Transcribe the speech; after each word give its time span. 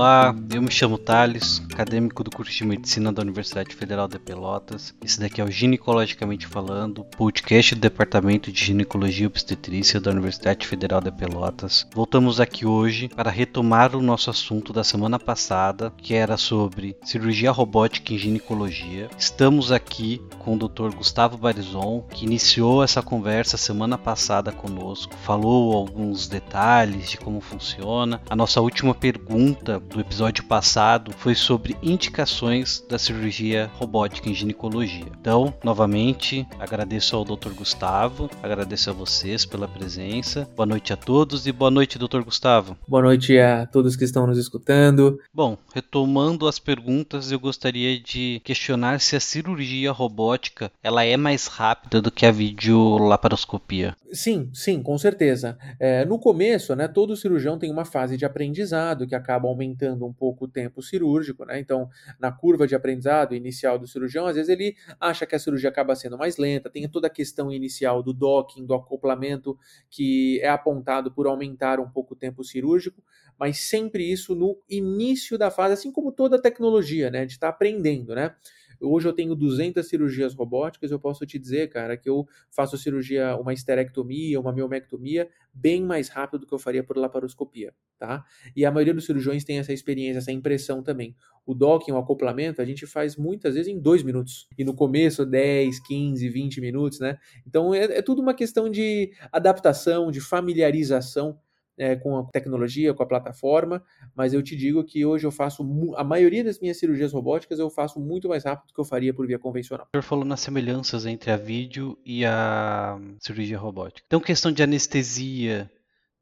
Olá, 0.00 0.34
eu 0.50 0.62
me 0.62 0.70
chamo 0.70 0.96
Thales, 0.96 1.60
acadêmico 1.80 2.22
do 2.22 2.30
curso 2.30 2.52
de 2.52 2.62
Medicina 2.62 3.10
da 3.10 3.22
Universidade 3.22 3.74
Federal 3.74 4.06
de 4.06 4.18
Pelotas. 4.18 4.94
Esse 5.02 5.18
daqui 5.18 5.40
é 5.40 5.44
o 5.44 5.50
Ginecologicamente 5.50 6.46
Falando, 6.46 7.04
podcast 7.04 7.74
do 7.74 7.80
Departamento 7.80 8.52
de 8.52 8.62
Ginecologia 8.62 9.24
e 9.24 9.26
Obstetrícia 9.26 9.98
da 9.98 10.10
Universidade 10.10 10.66
Federal 10.66 11.00
de 11.00 11.10
Pelotas. 11.10 11.86
Voltamos 11.94 12.38
aqui 12.38 12.66
hoje 12.66 13.08
para 13.08 13.30
retomar 13.30 13.96
o 13.96 14.02
nosso 14.02 14.28
assunto 14.28 14.74
da 14.74 14.84
semana 14.84 15.18
passada, 15.18 15.90
que 15.96 16.12
era 16.12 16.36
sobre 16.36 16.98
cirurgia 17.02 17.50
robótica 17.50 18.12
em 18.12 18.18
ginecologia. 18.18 19.08
Estamos 19.16 19.72
aqui 19.72 20.20
com 20.40 20.56
o 20.56 20.58
Dr. 20.58 20.94
Gustavo 20.94 21.38
Barizon, 21.38 22.04
que 22.10 22.26
iniciou 22.26 22.84
essa 22.84 23.00
conversa 23.00 23.56
semana 23.56 23.96
passada 23.96 24.52
conosco, 24.52 25.16
falou 25.24 25.74
alguns 25.74 26.28
detalhes 26.28 27.08
de 27.08 27.16
como 27.16 27.40
funciona. 27.40 28.20
A 28.28 28.36
nossa 28.36 28.60
última 28.60 28.94
pergunta 28.94 29.80
do 29.80 29.98
episódio 29.98 30.44
passado 30.44 31.12
foi 31.16 31.34
sobre 31.34 31.69
indicações 31.82 32.84
da 32.88 32.98
cirurgia 32.98 33.70
robótica 33.74 34.28
em 34.28 34.34
ginecologia. 34.34 35.06
Então, 35.20 35.54
novamente, 35.62 36.46
agradeço 36.58 37.16
ao 37.16 37.24
Dr. 37.24 37.50
Gustavo, 37.50 38.30
agradeço 38.42 38.90
a 38.90 38.92
vocês 38.92 39.44
pela 39.44 39.68
presença. 39.68 40.48
Boa 40.56 40.66
noite 40.66 40.92
a 40.92 40.96
todos 40.96 41.46
e 41.46 41.52
boa 41.52 41.70
noite, 41.70 41.98
Dr. 41.98 42.22
Gustavo. 42.22 42.76
Boa 42.86 43.02
noite 43.02 43.38
a 43.38 43.66
todos 43.66 43.96
que 43.96 44.04
estão 44.04 44.26
nos 44.26 44.38
escutando. 44.38 45.18
Bom, 45.32 45.56
retomando 45.74 46.46
as 46.46 46.58
perguntas, 46.58 47.30
eu 47.30 47.38
gostaria 47.38 48.00
de 48.00 48.40
questionar 48.44 49.00
se 49.00 49.16
a 49.16 49.20
cirurgia 49.20 49.92
robótica 49.92 50.70
ela 50.82 51.04
é 51.04 51.16
mais 51.16 51.46
rápida 51.46 52.00
do 52.00 52.10
que 52.10 52.26
a 52.26 52.32
videolaparoscopia. 52.32 53.96
Sim, 54.12 54.50
sim, 54.52 54.82
com 54.82 54.98
certeza. 54.98 55.56
É, 55.78 56.04
no 56.04 56.18
começo, 56.18 56.74
né, 56.74 56.88
todo 56.88 57.16
cirurgião 57.16 57.58
tem 57.58 57.70
uma 57.70 57.84
fase 57.84 58.16
de 58.16 58.24
aprendizado 58.24 59.06
que 59.06 59.14
acaba 59.14 59.48
aumentando 59.48 60.06
um 60.06 60.12
pouco 60.12 60.44
o 60.44 60.48
tempo 60.48 60.82
cirúrgico, 60.82 61.44
né? 61.44 61.49
Então, 61.58 61.88
na 62.18 62.30
curva 62.30 62.66
de 62.66 62.74
aprendizado 62.74 63.34
inicial 63.34 63.78
do 63.78 63.86
cirurgião, 63.86 64.26
às 64.26 64.36
vezes 64.36 64.48
ele 64.48 64.76
acha 65.00 65.26
que 65.26 65.34
a 65.34 65.38
cirurgia 65.38 65.70
acaba 65.70 65.96
sendo 65.96 66.18
mais 66.18 66.36
lenta, 66.36 66.70
tem 66.70 66.88
toda 66.88 67.06
a 67.06 67.10
questão 67.10 67.50
inicial 67.50 68.02
do 68.02 68.12
docking, 68.12 68.66
do 68.66 68.74
acoplamento, 68.74 69.58
que 69.88 70.40
é 70.40 70.48
apontado 70.48 71.10
por 71.10 71.26
aumentar 71.26 71.80
um 71.80 71.88
pouco 71.88 72.14
o 72.14 72.16
tempo 72.16 72.44
cirúrgico, 72.44 73.02
mas 73.38 73.58
sempre 73.58 74.10
isso 74.10 74.34
no 74.34 74.58
início 74.68 75.38
da 75.38 75.50
fase, 75.50 75.74
assim 75.74 75.90
como 75.90 76.12
toda 76.12 76.36
a 76.36 76.40
tecnologia, 76.40 77.10
né? 77.10 77.24
De 77.24 77.32
estar 77.32 77.48
tá 77.48 77.54
aprendendo, 77.54 78.14
né? 78.14 78.34
Hoje 78.80 79.08
eu 79.08 79.12
tenho 79.12 79.34
200 79.34 79.86
cirurgias 79.86 80.34
robóticas, 80.34 80.90
eu 80.90 80.98
posso 80.98 81.26
te 81.26 81.38
dizer, 81.38 81.68
cara, 81.68 81.96
que 81.96 82.08
eu 82.08 82.26
faço 82.50 82.78
cirurgia, 82.78 83.36
uma 83.36 83.52
esterectomia, 83.52 84.40
uma 84.40 84.52
miomectomia, 84.52 85.28
bem 85.52 85.82
mais 85.82 86.08
rápido 86.08 86.40
do 86.40 86.46
que 86.46 86.54
eu 86.54 86.58
faria 86.58 86.82
por 86.82 86.96
laparoscopia, 86.96 87.74
tá? 87.98 88.24
E 88.56 88.64
a 88.64 88.70
maioria 88.70 88.94
dos 88.94 89.04
cirurgiões 89.04 89.44
tem 89.44 89.58
essa 89.58 89.72
experiência, 89.72 90.18
essa 90.18 90.32
impressão 90.32 90.82
também. 90.82 91.14
O 91.44 91.54
docking, 91.54 91.92
o 91.92 91.98
acoplamento, 91.98 92.62
a 92.62 92.64
gente 92.64 92.86
faz 92.86 93.16
muitas 93.16 93.54
vezes 93.54 93.72
em 93.72 93.78
dois 93.78 94.02
minutos. 94.02 94.48
E 94.56 94.64
no 94.64 94.74
começo, 94.74 95.26
10, 95.26 95.80
15, 95.80 96.28
20 96.28 96.60
minutos, 96.60 97.00
né? 97.00 97.18
Então 97.46 97.74
é, 97.74 97.98
é 97.98 98.02
tudo 98.02 98.22
uma 98.22 98.34
questão 98.34 98.70
de 98.70 99.12
adaptação, 99.32 100.10
de 100.10 100.20
familiarização 100.20 101.38
é, 101.80 101.96
com 101.96 102.18
a 102.18 102.24
tecnologia, 102.24 102.92
com 102.92 103.02
a 103.02 103.06
plataforma, 103.06 103.82
mas 104.14 104.34
eu 104.34 104.42
te 104.42 104.54
digo 104.54 104.84
que 104.84 105.04
hoje 105.06 105.26
eu 105.26 105.30
faço 105.30 105.66
a 105.96 106.04
maioria 106.04 106.44
das 106.44 106.60
minhas 106.60 106.78
cirurgias 106.78 107.12
robóticas 107.12 107.58
eu 107.58 107.70
faço 107.70 107.98
muito 107.98 108.28
mais 108.28 108.44
rápido 108.44 108.68
do 108.68 108.74
que 108.74 108.80
eu 108.80 108.84
faria 108.84 109.14
por 109.14 109.26
via 109.26 109.38
convencional. 109.38 109.86
O 109.86 109.96
senhor 109.96 110.02
falou 110.02 110.24
nas 110.24 110.40
semelhanças 110.40 111.06
entre 111.06 111.30
a 111.30 111.36
vídeo 111.38 111.96
e 112.04 112.24
a 112.24 113.00
cirurgia 113.18 113.58
robótica. 113.58 114.02
Então, 114.06 114.20
questão 114.20 114.52
de 114.52 114.62
anestesia, 114.62 115.70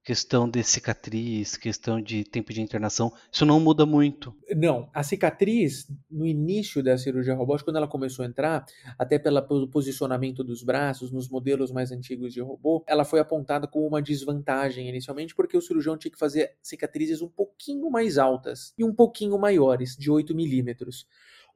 questão 0.03 0.49
de 0.49 0.63
cicatriz, 0.63 1.57
questão 1.57 2.01
de 2.01 2.25
tempo 2.25 2.53
de 2.53 2.63
internação, 2.63 3.13
isso 3.31 3.45
não 3.45 3.61
muda 3.61 3.85
muito. 3.85 4.35
Não, 4.57 4.89
a 4.95 5.03
cicatriz 5.03 5.87
no 6.11 6.27
início 6.27 6.83
da 6.83 6.97
cirurgia 6.97 7.35
robótica, 7.35 7.67
quando 7.67 7.77
ela 7.77 7.87
começou 7.87 8.25
a 8.25 8.29
entrar, 8.29 8.65
até 8.99 9.19
pelo 9.19 9.69
posicionamento 9.69 10.43
dos 10.43 10.63
braços, 10.63 11.13
nos 11.13 11.29
modelos 11.29 11.71
mais 11.71 11.93
antigos 11.93 12.33
de 12.33 12.41
robô, 12.41 12.83
ela 12.87 13.05
foi 13.05 13.21
apontada 13.21 13.67
como 13.67 13.87
uma 13.87 14.01
desvantagem 14.01 14.89
inicialmente, 14.89 15.35
porque 15.35 15.57
o 15.57 15.63
cirurgião 15.63 15.99
tinha 15.99 16.13
que 16.13 16.19
fazer 16.19 16.57
cicatrizes 16.63 17.21
um 17.21 17.29
pouquinho 17.29 17.91
mais 17.91 18.17
altas 18.17 18.73
e 18.79 18.85
um 18.85 18.95
pouquinho 18.95 19.39
maiores, 19.39 19.95
de 19.97 20.11
8 20.11 20.35
milímetros. 20.35 21.07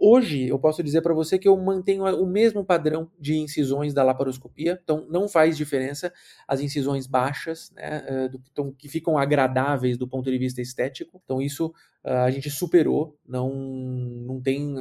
Hoje, 0.05 0.49
eu 0.49 0.59
posso 0.59 0.83
dizer 0.83 1.01
para 1.01 1.15
você 1.15 1.39
que 1.39 1.47
eu 1.47 1.57
mantenho 1.57 2.05
o 2.21 2.27
mesmo 2.27 2.65
padrão 2.65 3.09
de 3.21 3.37
incisões 3.37 3.95
da 3.95 4.03
laparoscopia, 4.03 4.81
então 4.83 5.07
não 5.09 5.29
faz 5.29 5.57
diferença 5.57 6.13
as 6.49 6.61
incisões 6.61 7.07
baixas, 7.07 7.71
né, 7.71 8.03
eh, 8.09 8.29
do, 8.29 8.43
então, 8.51 8.73
que 8.73 8.89
ficam 8.89 9.17
agradáveis 9.17 9.97
do 9.97 10.09
ponto 10.09 10.29
de 10.29 10.37
vista 10.39 10.61
estético. 10.61 11.21
Então, 11.25 11.41
isso 11.41 11.73
a 12.05 12.31
gente 12.31 12.51
superou, 12.51 13.17
não, 13.27 13.55
não 13.55 14.41
tem. 14.41 14.75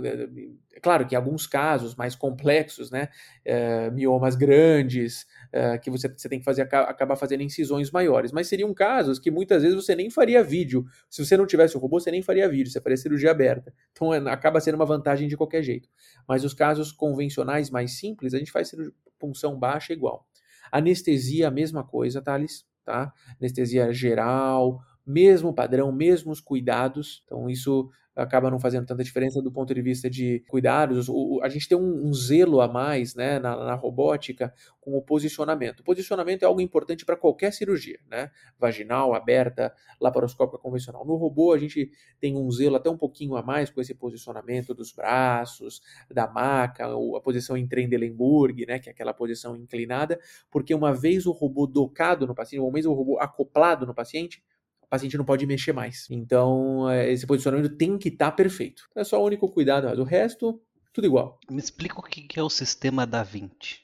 É 0.73 0.79
claro 0.79 1.05
que 1.05 1.15
alguns 1.15 1.45
casos 1.45 1.95
mais 1.95 2.15
complexos, 2.15 2.89
né, 2.89 3.09
uh, 3.45 3.91
miomas 3.91 4.35
grandes, 4.35 5.27
uh, 5.53 5.79
que 5.79 5.91
você, 5.91 6.07
você 6.07 6.27
tem 6.27 6.39
que 6.39 6.45
fazer, 6.45 6.63
acabar 6.63 7.15
fazendo 7.15 7.43
incisões 7.43 7.91
maiores, 7.91 8.31
mas 8.31 8.47
seriam 8.47 8.73
casos 8.73 9.19
que 9.19 9.29
muitas 9.29 9.61
vezes 9.61 9.75
você 9.75 9.95
nem 9.95 10.09
faria 10.09 10.43
vídeo. 10.43 10.83
Se 11.09 11.23
você 11.23 11.37
não 11.37 11.45
tivesse 11.45 11.77
o 11.77 11.79
robô, 11.79 11.99
você 11.99 12.09
nem 12.09 12.23
faria 12.23 12.49
vídeo, 12.49 12.71
você 12.71 12.81
faria 12.81 12.97
cirurgia 12.97 13.29
aberta. 13.29 13.71
Então, 13.91 14.11
é, 14.11 14.17
acaba 14.31 14.59
sendo 14.59 14.75
uma 14.75 14.85
vantagem 14.85 15.27
de 15.27 15.37
qualquer 15.37 15.61
jeito. 15.61 15.87
Mas 16.27 16.43
os 16.43 16.55
casos 16.55 16.91
convencionais 16.91 17.69
mais 17.69 17.99
simples, 17.99 18.33
a 18.33 18.39
gente 18.39 18.51
faz 18.51 18.71
punção 19.19 19.59
baixa 19.59 19.93
igual. 19.93 20.25
Anestesia, 20.71 21.49
a 21.49 21.51
mesma 21.51 21.83
coisa, 21.83 22.21
Thales, 22.21 22.65
tá? 22.83 23.13
Anestesia 23.39 23.93
geral, 23.93 24.79
mesmo 25.05 25.53
padrão, 25.53 25.91
mesmos 25.91 26.39
cuidados. 26.39 27.23
Então, 27.25 27.49
isso 27.49 27.89
acaba 28.13 28.51
não 28.51 28.59
fazendo 28.59 28.85
tanta 28.85 29.03
diferença 29.03 29.41
do 29.41 29.51
ponto 29.51 29.73
de 29.73 29.81
vista 29.81 30.09
de 30.09 30.43
cuidados. 30.47 31.07
O, 31.07 31.39
a 31.41 31.47
gente 31.47 31.67
tem 31.67 31.77
um, 31.77 32.07
um, 32.07 32.13
zelo 32.13 32.59
a 32.59 32.67
mais 32.67 33.15
né, 33.15 33.39
na, 33.39 33.55
na, 33.55 33.73
robótica 33.73 34.53
com 34.81 34.97
o 34.97 35.01
posicionamento. 35.01 35.79
O 35.79 35.83
posicionamento 35.83 36.43
é 36.43 36.45
algo 36.45 36.59
importante 36.59 37.05
para 37.05 37.15
qualquer 37.15 37.53
cirurgia, 37.53 37.99
né? 38.09 38.29
Vaginal, 38.59 39.13
aberta, 39.13 39.73
laparoscópica 39.99 40.57
convencional. 40.57 41.05
No 41.05 41.15
robô, 41.15 41.53
a 41.53 41.57
gente 41.57 41.89
tem 42.19 42.35
um 42.35 42.51
zelo 42.51 42.75
até 42.75 42.89
um 42.89 42.97
pouquinho 42.97 43.35
a 43.35 43.43
mais 43.43 43.69
com 43.69 43.79
esse 43.79 43.93
posicionamento 43.93 44.73
dos 44.73 44.91
braços, 44.91 45.81
da 46.09 46.27
maca, 46.27 46.87
a 46.87 47.21
posição 47.21 47.55
em 47.55 47.67
Trendelenburg, 47.67 48.65
né, 48.65 48.79
que 48.79 48.89
é 48.89 48.91
aquela 48.91 49.13
posição 49.13 49.55
inclinada, 49.55 50.19
porque 50.49 50.73
uma 50.73 50.93
vez 50.93 51.25
o 51.25 51.31
robô 51.31 51.65
docado 51.65 52.27
no 52.27 52.35
paciente, 52.35 52.61
uma 52.61 52.71
vez 52.71 52.85
o 52.85 52.93
robô 52.93 53.17
acoplado 53.19 53.85
no 53.85 53.93
paciente, 53.93 54.43
paciente 54.91 55.17
não 55.17 55.23
pode 55.23 55.45
mexer 55.47 55.71
mais. 55.71 56.05
Então, 56.09 56.87
é, 56.89 57.09
esse 57.09 57.25
posicionamento 57.25 57.75
tem 57.77 57.97
que 57.97 58.09
estar 58.09 58.29
tá 58.29 58.31
perfeito. 58.35 58.83
É 58.93 59.03
só 59.05 59.21
o 59.21 59.25
único 59.25 59.49
cuidado, 59.49 59.87
mas 59.87 59.97
o 59.97 60.03
resto, 60.03 60.61
tudo 60.93 61.07
igual. 61.07 61.39
Me 61.49 61.59
explica 61.59 61.97
o 61.97 62.03
que 62.03 62.37
é 62.37 62.43
o 62.43 62.49
sistema 62.49 63.07
Da 63.07 63.23
Vinci. 63.23 63.79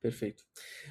Perfeito. 0.00 0.42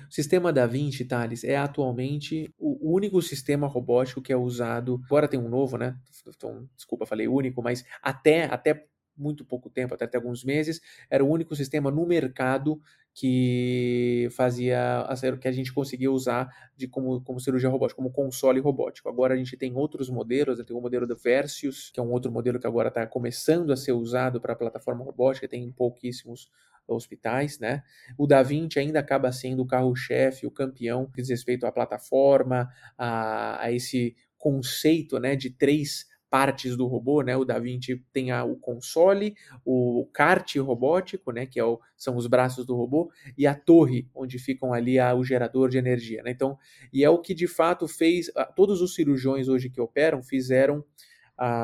O 0.07 0.13
sistema 0.13 0.53
Da 0.53 0.67
Vinci, 0.67 1.05
Thales, 1.05 1.43
é 1.43 1.57
atualmente 1.57 2.53
o 2.59 2.93
único 2.93 3.19
sistema 3.21 3.65
robótico 3.65 4.21
que 4.21 4.31
é 4.31 4.37
usado. 4.37 5.01
Agora 5.05 5.27
tem 5.27 5.39
um 5.39 5.49
novo, 5.49 5.75
né? 5.75 5.97
Então, 6.27 6.69
desculpa, 6.75 7.05
falei 7.05 7.27
único, 7.27 7.63
mas 7.63 7.83
até, 8.01 8.43
até 8.45 8.85
muito 9.17 9.43
pouco 9.43 9.69
tempo, 9.71 9.95
até, 9.95 10.05
até 10.05 10.17
alguns 10.17 10.43
meses, 10.43 10.79
era 11.09 11.23
o 11.23 11.29
único 11.29 11.55
sistema 11.55 11.89
no 11.89 12.05
mercado 12.05 12.79
que 13.19 14.27
fazia 14.29 15.03
que 15.41 15.47
a 15.47 15.51
gente 15.51 15.73
conseguia 15.73 16.11
usar 16.11 16.53
de 16.75 16.87
como, 16.87 17.19
como 17.21 17.39
cirurgia 17.39 17.67
robótica, 17.67 17.95
como 17.97 18.11
console 18.11 18.59
robótico. 18.59 19.09
Agora 19.09 19.33
a 19.33 19.37
gente 19.37 19.57
tem 19.57 19.75
outros 19.75 20.07
modelos, 20.07 20.63
tem 20.63 20.77
o 20.77 20.79
modelo 20.79 21.07
do 21.07 21.15
Versus, 21.15 21.89
que 21.89 21.99
é 21.99 22.03
um 22.03 22.11
outro 22.11 22.31
modelo 22.31 22.59
que 22.59 22.67
agora 22.67 22.89
está 22.89 23.07
começando 23.07 23.73
a 23.73 23.75
ser 23.75 23.93
usado 23.93 24.39
para 24.39 24.53
a 24.53 24.55
plataforma 24.55 25.03
robótica, 25.03 25.47
tem 25.47 25.71
pouquíssimos 25.71 26.51
hospitais, 26.87 27.57
né? 27.57 27.81
O 28.19 28.27
Da 28.27 28.43
Vinci 28.43 28.77
ainda 28.77 28.99
acaba 28.99 29.31
sendo 29.31 29.63
o 29.63 29.67
carro-chefe, 29.67 30.45
o 30.45 30.51
campeão, 30.51 31.07
que 31.07 31.19
diz 31.19 31.31
respeito 31.31 31.65
à 31.65 31.71
plataforma, 31.71 32.69
a, 32.95 33.63
a 33.63 33.71
esse 33.71 34.15
conceito, 34.37 35.19
né, 35.19 35.35
de 35.35 35.49
três 35.49 36.05
partes 36.29 36.75
do 36.75 36.85
robô, 36.87 37.21
né? 37.21 37.35
O 37.35 37.45
Da 37.45 37.59
Vinci 37.59 38.03
tem 38.11 38.31
a, 38.31 38.43
o 38.43 38.55
console, 38.55 39.35
o 39.65 40.07
kart 40.13 40.55
robótico, 40.57 41.31
né? 41.31 41.45
Que 41.45 41.59
é 41.59 41.63
o, 41.63 41.79
são 41.95 42.15
os 42.15 42.27
braços 42.27 42.65
do 42.65 42.75
robô, 42.75 43.11
e 43.37 43.47
a 43.47 43.55
torre, 43.55 44.09
onde 44.13 44.37
ficam 44.37 44.73
ali 44.73 44.99
a, 44.99 45.13
o 45.15 45.23
gerador 45.23 45.69
de 45.69 45.77
energia, 45.77 46.21
né? 46.23 46.31
Então, 46.31 46.57
e 46.91 47.03
é 47.03 47.09
o 47.09 47.19
que 47.19 47.33
de 47.33 47.47
fato 47.47 47.87
fez, 47.87 48.31
todos 48.55 48.81
os 48.81 48.93
cirurgiões 48.93 49.47
hoje 49.47 49.69
que 49.69 49.81
operam 49.81 50.21
fizeram 50.21 50.83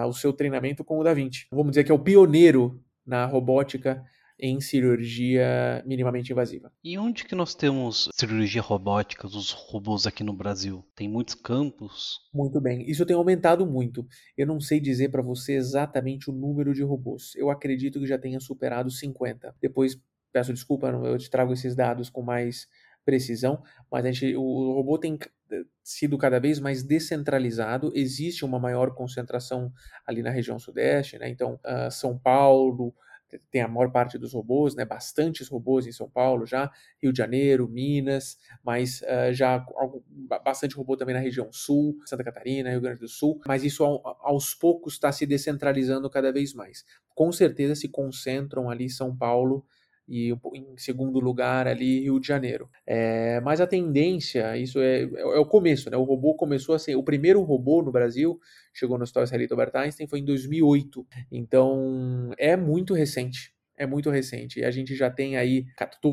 o 0.07 0.13
seu 0.13 0.31
treinamento 0.31 0.83
com 0.83 0.99
o 0.99 1.03
Da 1.03 1.13
Vinci. 1.13 1.47
Vamos 1.51 1.71
dizer 1.71 1.83
que 1.83 1.91
é 1.91 1.95
o 1.95 1.99
pioneiro 1.99 2.79
na 3.05 3.25
robótica 3.25 4.03
em 4.39 4.59
cirurgia 4.59 5.83
minimamente 5.85 6.31
invasiva. 6.31 6.71
E 6.83 6.97
onde 6.97 7.25
que 7.25 7.35
nós 7.35 7.53
temos 7.55 8.09
cirurgia 8.13 8.61
robótica 8.61 9.27
dos 9.27 9.51
robôs 9.51 10.05
aqui 10.05 10.23
no 10.23 10.33
Brasil? 10.33 10.85
Tem 10.95 11.07
muitos 11.07 11.35
campos? 11.35 12.19
Muito 12.33 12.59
bem, 12.59 12.89
isso 12.89 13.05
tem 13.05 13.15
aumentado 13.15 13.65
muito. 13.65 14.05
Eu 14.37 14.47
não 14.47 14.59
sei 14.59 14.79
dizer 14.79 15.09
para 15.09 15.21
você 15.21 15.53
exatamente 15.53 16.29
o 16.29 16.33
número 16.33 16.73
de 16.73 16.83
robôs. 16.83 17.33
Eu 17.35 17.49
acredito 17.49 17.99
que 17.99 18.07
já 18.07 18.17
tenha 18.17 18.39
superado 18.39 18.89
50. 18.89 19.55
Depois 19.61 19.99
peço 20.31 20.51
desculpa, 20.51 20.87
eu 20.87 21.17
te 21.17 21.29
trago 21.29 21.53
esses 21.53 21.75
dados 21.75 22.09
com 22.09 22.23
mais 22.23 22.67
precisão, 23.05 23.61
mas 23.91 24.05
a 24.05 24.11
gente, 24.11 24.35
o 24.35 24.73
robô 24.73 24.97
tem 24.97 25.19
sido 25.83 26.17
cada 26.17 26.39
vez 26.39 26.59
mais 26.59 26.81
descentralizado, 26.83 27.91
existe 27.93 28.43
uma 28.43 28.59
maior 28.59 28.95
concentração 28.95 29.71
ali 30.05 30.23
na 30.23 30.31
região 30.31 30.57
sudeste, 30.57 31.19
né? 31.19 31.29
Então, 31.29 31.59
uh, 31.65 31.91
São 31.91 32.17
Paulo, 32.17 32.93
tem 33.51 33.61
a 33.61 33.67
maior 33.67 33.91
parte 33.91 34.17
dos 34.17 34.33
robôs, 34.33 34.75
né, 34.75 34.85
bastantes 34.85 35.47
robôs 35.47 35.85
em 35.87 35.91
São 35.91 36.09
Paulo 36.09 36.45
já, 36.45 36.71
Rio 37.01 37.11
de 37.11 37.17
Janeiro, 37.17 37.67
Minas, 37.67 38.37
mas 38.63 39.01
uh, 39.01 39.33
já 39.33 39.65
bastante 40.43 40.75
robô 40.75 40.97
também 40.97 41.15
na 41.15 41.21
região 41.21 41.51
sul, 41.51 41.97
Santa 42.05 42.23
Catarina, 42.23 42.69
Rio 42.69 42.81
Grande 42.81 42.99
do 42.99 43.07
Sul, 43.07 43.39
mas 43.45 43.63
isso 43.63 43.83
aos 43.83 44.53
poucos 44.53 44.93
está 44.93 45.11
se 45.11 45.25
descentralizando 45.25 46.09
cada 46.09 46.31
vez 46.31 46.53
mais. 46.53 46.83
Com 47.15 47.31
certeza 47.31 47.75
se 47.75 47.87
concentram 47.87 48.69
ali 48.69 48.89
São 48.89 49.15
Paulo 49.15 49.65
e 50.07 50.35
em 50.53 50.77
segundo 50.77 51.19
lugar 51.19 51.67
ali 51.67 52.01
Rio 52.01 52.19
de 52.19 52.27
Janeiro. 52.27 52.69
É, 52.85 53.39
mas 53.41 53.61
a 53.61 53.67
tendência, 53.67 54.57
isso 54.57 54.79
é, 54.79 55.03
é, 55.03 55.21
é, 55.21 55.39
o 55.39 55.45
começo, 55.45 55.89
né? 55.89 55.97
O 55.97 56.03
robô 56.03 56.35
começou 56.35 56.75
assim, 56.75 56.95
o 56.95 57.03
primeiro 57.03 57.41
robô 57.41 57.81
no 57.81 57.91
Brasil 57.91 58.39
chegou 58.73 58.97
no 58.97 59.03
Hospital 59.03 59.23
Israelita 59.23 59.53
Albert 59.53 59.75
Einstein 59.75 60.07
foi 60.07 60.19
em 60.19 60.25
2008. 60.25 61.05
Então 61.31 62.31
é 62.37 62.55
muito 62.55 62.93
recente. 62.93 63.53
É 63.75 63.87
muito 63.87 64.11
recente. 64.11 64.59
E 64.59 64.65
a 64.65 64.69
gente 64.69 64.95
já 64.95 65.09
tem 65.09 65.35
aí 65.35 65.65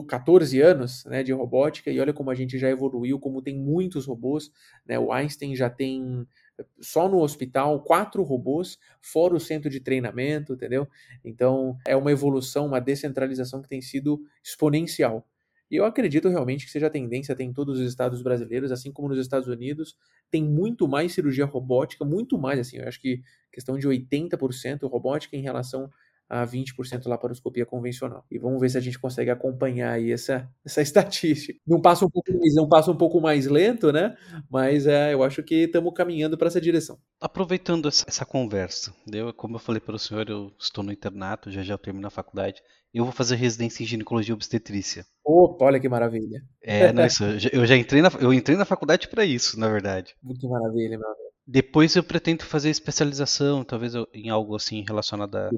14 0.09 0.61
anos 0.63 1.05
né, 1.05 1.23
de 1.23 1.33
robótica, 1.33 1.91
e 1.91 2.01
olha 2.01 2.13
como 2.13 2.31
a 2.31 2.35
gente 2.35 2.59
já 2.59 2.71
evoluiu, 2.71 3.19
como 3.19 3.43
tem 3.43 3.55
muitos 3.55 4.07
robôs. 4.07 4.51
Né? 4.87 4.99
O 4.99 5.13
Einstein 5.13 5.55
já 5.55 5.69
tem 5.69 6.27
só 6.81 7.09
no 7.09 7.19
hospital, 7.21 7.83
quatro 7.83 8.23
robôs, 8.23 8.79
fora 9.01 9.35
o 9.35 9.41
centro 9.41 9.71
de 9.71 9.81
treinamento, 9.81 10.55
entendeu? 10.55 10.89
Então, 11.25 11.77
é 11.87 11.97
uma 11.97 12.13
evolução, 12.13 12.67
uma 12.67 12.81
descentralização 12.81 13.63
que 13.63 13.69
tem 13.69 13.81
sido 13.81 14.21
exponencial. 14.43 15.27
E 15.71 15.77
eu 15.77 15.85
acredito 15.85 16.29
realmente 16.29 16.65
que 16.65 16.71
seja 16.73 16.89
a 16.89 16.91
tendência, 16.91 17.37
tem 17.37 17.51
em 17.51 17.53
todos 17.53 17.79
os 17.79 17.87
estados 17.87 18.23
brasileiros, 18.23 18.73
assim 18.73 18.91
como 18.91 19.09
nos 19.09 19.19
Estados 19.19 19.47
Unidos, 19.47 19.97
tem 20.31 20.43
muito 20.43 20.89
mais 20.89 21.13
cirurgia 21.13 21.45
robótica, 21.45 22.05
muito 22.05 22.37
mais, 22.37 22.59
assim, 22.59 22.79
eu 22.79 22.89
acho 22.89 23.01
que 23.01 23.23
questão 23.53 23.79
de 23.79 23.87
80% 23.87 24.89
robótica 24.89 25.37
em 25.37 25.43
relação 25.43 25.89
a 26.31 26.47
20% 26.47 27.09
laparoscopia 27.09 27.67
convencional. 27.67 28.25
E 28.31 28.39
vamos 28.39 28.61
ver 28.61 28.71
se 28.71 28.79
a 28.79 28.81
gente 28.81 28.99
consegue 29.01 29.31
acompanhar 29.31 29.91
aí 29.95 30.13
essa, 30.13 30.49
essa 30.65 30.81
estatística. 30.81 31.59
Não 31.67 31.81
passa 31.81 32.07
um 32.07 32.09
pouco, 32.09 32.31
não 32.55 32.69
passa 32.69 32.91
um 32.93 32.97
pouco 32.97 33.21
mais 33.21 33.47
lento, 33.47 33.91
né? 33.93 34.17
Mas 34.49 34.87
é, 34.87 35.13
eu 35.13 35.25
acho 35.25 35.43
que 35.43 35.65
estamos 35.65 35.93
caminhando 35.93 36.39
para 36.39 36.47
essa 36.47 36.61
direção. 36.61 36.97
Aproveitando 37.21 37.89
essa 37.89 38.25
conversa, 38.25 38.95
eu, 39.13 39.35
como 39.35 39.57
eu 39.57 39.61
falei 39.61 39.81
para 39.81 39.97
o 39.97 39.99
senhor, 39.99 40.31
eu 40.31 40.53
estou 40.57 40.85
no 40.85 40.93
internato, 40.93 41.51
já 41.51 41.65
já 41.65 41.75
eu 41.75 41.79
termino 41.79 42.07
a 42.07 42.11
faculdade. 42.11 42.63
Eu 42.95 43.05
vou 43.05 43.13
fazer 43.13 43.37
residência 43.37 43.83
em 43.83 43.87
ginecologia 43.87 44.33
e 44.33 44.35
obstetrícia. 44.35 45.05
Opa, 45.25 45.65
olha 45.65 45.81
que 45.81 45.89
maravilha. 45.89 46.43
É, 46.63 46.93
não, 46.93 47.07
isso, 47.07 47.25
eu 47.53 47.67
já 47.67 47.77
entrei 47.77 48.03
na, 48.03 48.11
eu 48.21 48.33
entrei 48.33 48.57
na 48.57 48.65
faculdade 48.65 49.09
para 49.09 49.25
isso, 49.25 49.59
na 49.59 49.69
verdade. 49.69 50.15
Que 50.39 50.49
maravilha, 50.49 50.99
meu 50.99 51.07
amigo. 51.07 51.31
Depois 51.47 51.97
eu 51.97 52.05
pretendo 52.05 52.45
fazer 52.45 52.71
especialização, 52.71 53.65
talvez 53.65 53.95
em 54.15 54.29
algo 54.29 54.55
assim 54.55 54.85
relacionado 54.87 55.37
a, 55.37 55.51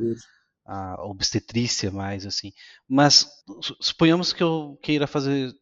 a 0.64 1.04
obstetrícia 1.04 1.90
mais 1.90 2.24
assim. 2.26 2.52
Mas 2.88 3.28
suponhamos 3.80 4.32
que 4.32 4.42
eu 4.42 4.78
queira 4.82 5.06
fazer 5.06 5.52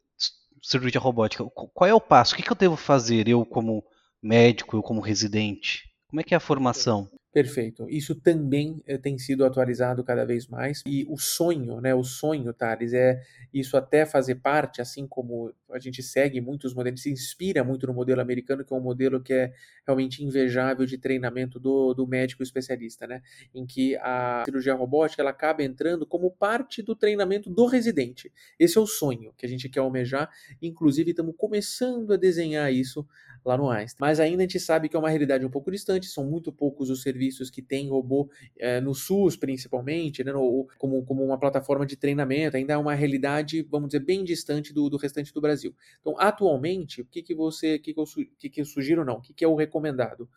cirurgia 0.62 1.00
robótica. 1.00 1.44
Qual 1.44 1.88
é 1.88 1.94
o 1.94 2.00
passo? 2.00 2.34
O 2.34 2.36
que, 2.36 2.42
que 2.42 2.52
eu 2.52 2.56
devo 2.56 2.76
fazer 2.76 3.28
eu 3.28 3.44
como 3.44 3.84
médico, 4.22 4.76
eu 4.76 4.82
como 4.82 5.00
residente? 5.00 5.84
Como 6.08 6.20
é 6.20 6.24
que 6.24 6.34
é 6.34 6.36
a 6.36 6.40
formação? 6.40 7.08
Perfeito. 7.32 7.86
Isso 7.88 8.16
também 8.16 8.82
eh, 8.88 8.98
tem 8.98 9.16
sido 9.16 9.44
atualizado 9.44 10.02
cada 10.02 10.24
vez 10.24 10.48
mais. 10.48 10.82
E 10.84 11.06
o 11.08 11.16
sonho, 11.16 11.80
né? 11.80 11.94
O 11.94 12.02
sonho, 12.02 12.52
Thales, 12.52 12.92
é 12.92 13.22
isso 13.54 13.76
até 13.76 14.04
fazer 14.04 14.36
parte, 14.36 14.80
assim 14.80 15.06
como 15.06 15.54
a 15.70 15.78
gente 15.78 16.02
segue 16.02 16.40
muitos 16.40 16.74
modelos, 16.74 17.02
se 17.02 17.08
inspira 17.10 17.62
muito 17.62 17.86
no 17.86 17.94
modelo 17.94 18.20
americano, 18.20 18.64
que 18.64 18.72
é 18.74 18.76
um 18.76 18.80
modelo 18.80 19.22
que 19.22 19.32
é 19.32 19.52
realmente 19.86 20.24
invejável 20.24 20.84
de 20.84 20.98
treinamento 20.98 21.60
do, 21.60 21.94
do 21.94 22.04
médico 22.04 22.42
especialista, 22.42 23.06
né? 23.06 23.22
Em 23.54 23.64
que 23.64 23.94
a 23.98 24.42
cirurgia 24.44 24.74
robótica 24.74 25.22
ela 25.22 25.30
acaba 25.30 25.62
entrando 25.62 26.04
como 26.04 26.32
parte 26.32 26.82
do 26.82 26.96
treinamento 26.96 27.48
do 27.48 27.64
residente. 27.66 28.32
Esse 28.58 28.76
é 28.76 28.80
o 28.80 28.86
sonho 28.88 29.32
que 29.38 29.46
a 29.46 29.48
gente 29.48 29.68
quer 29.68 29.78
almejar. 29.78 30.28
Inclusive, 30.60 31.10
estamos 31.12 31.36
começando 31.38 32.12
a 32.12 32.16
desenhar 32.16 32.72
isso 32.72 33.06
lá 33.44 33.56
no 33.56 33.68
Einstein. 33.70 33.98
Mas 34.00 34.20
ainda 34.20 34.42
a 34.42 34.46
gente 34.46 34.60
sabe 34.60 34.88
que 34.88 34.96
é 34.96 34.98
uma 34.98 35.08
realidade 35.08 35.44
um 35.44 35.50
pouco 35.50 35.70
distante, 35.70 36.06
são 36.06 36.24
muito 36.24 36.52
poucos 36.52 36.90
os 36.90 37.02
serviços 37.02 37.50
que 37.50 37.62
têm 37.62 37.88
robô 37.88 38.28
é, 38.58 38.80
no 38.80 38.94
SUS, 38.94 39.36
principalmente, 39.36 40.22
né, 40.24 40.32
no, 40.32 40.66
como, 40.78 41.04
como 41.04 41.24
uma 41.24 41.38
plataforma 41.38 41.86
de 41.86 41.96
treinamento, 41.96 42.56
ainda 42.56 42.74
é 42.74 42.76
uma 42.76 42.94
realidade, 42.94 43.62
vamos 43.62 43.88
dizer, 43.88 44.00
bem 44.00 44.24
distante 44.24 44.72
do, 44.72 44.88
do 44.88 44.96
restante 44.96 45.32
do 45.32 45.40
Brasil. 45.40 45.74
Então, 46.00 46.14
atualmente, 46.18 47.00
o 47.00 47.04
que, 47.04 47.22
que 47.22 47.34
você, 47.34 47.76
o 47.76 47.80
que, 47.80 47.94
que, 47.94 48.00
eu, 48.00 48.04
que, 48.38 48.50
que 48.50 48.60
eu 48.60 48.64
sugiro 48.64 49.04
não, 49.04 49.16
o 49.16 49.20
que, 49.20 49.32
que 49.32 49.44
é 49.44 49.48
o 49.48 49.54
recomendado? 49.54 50.28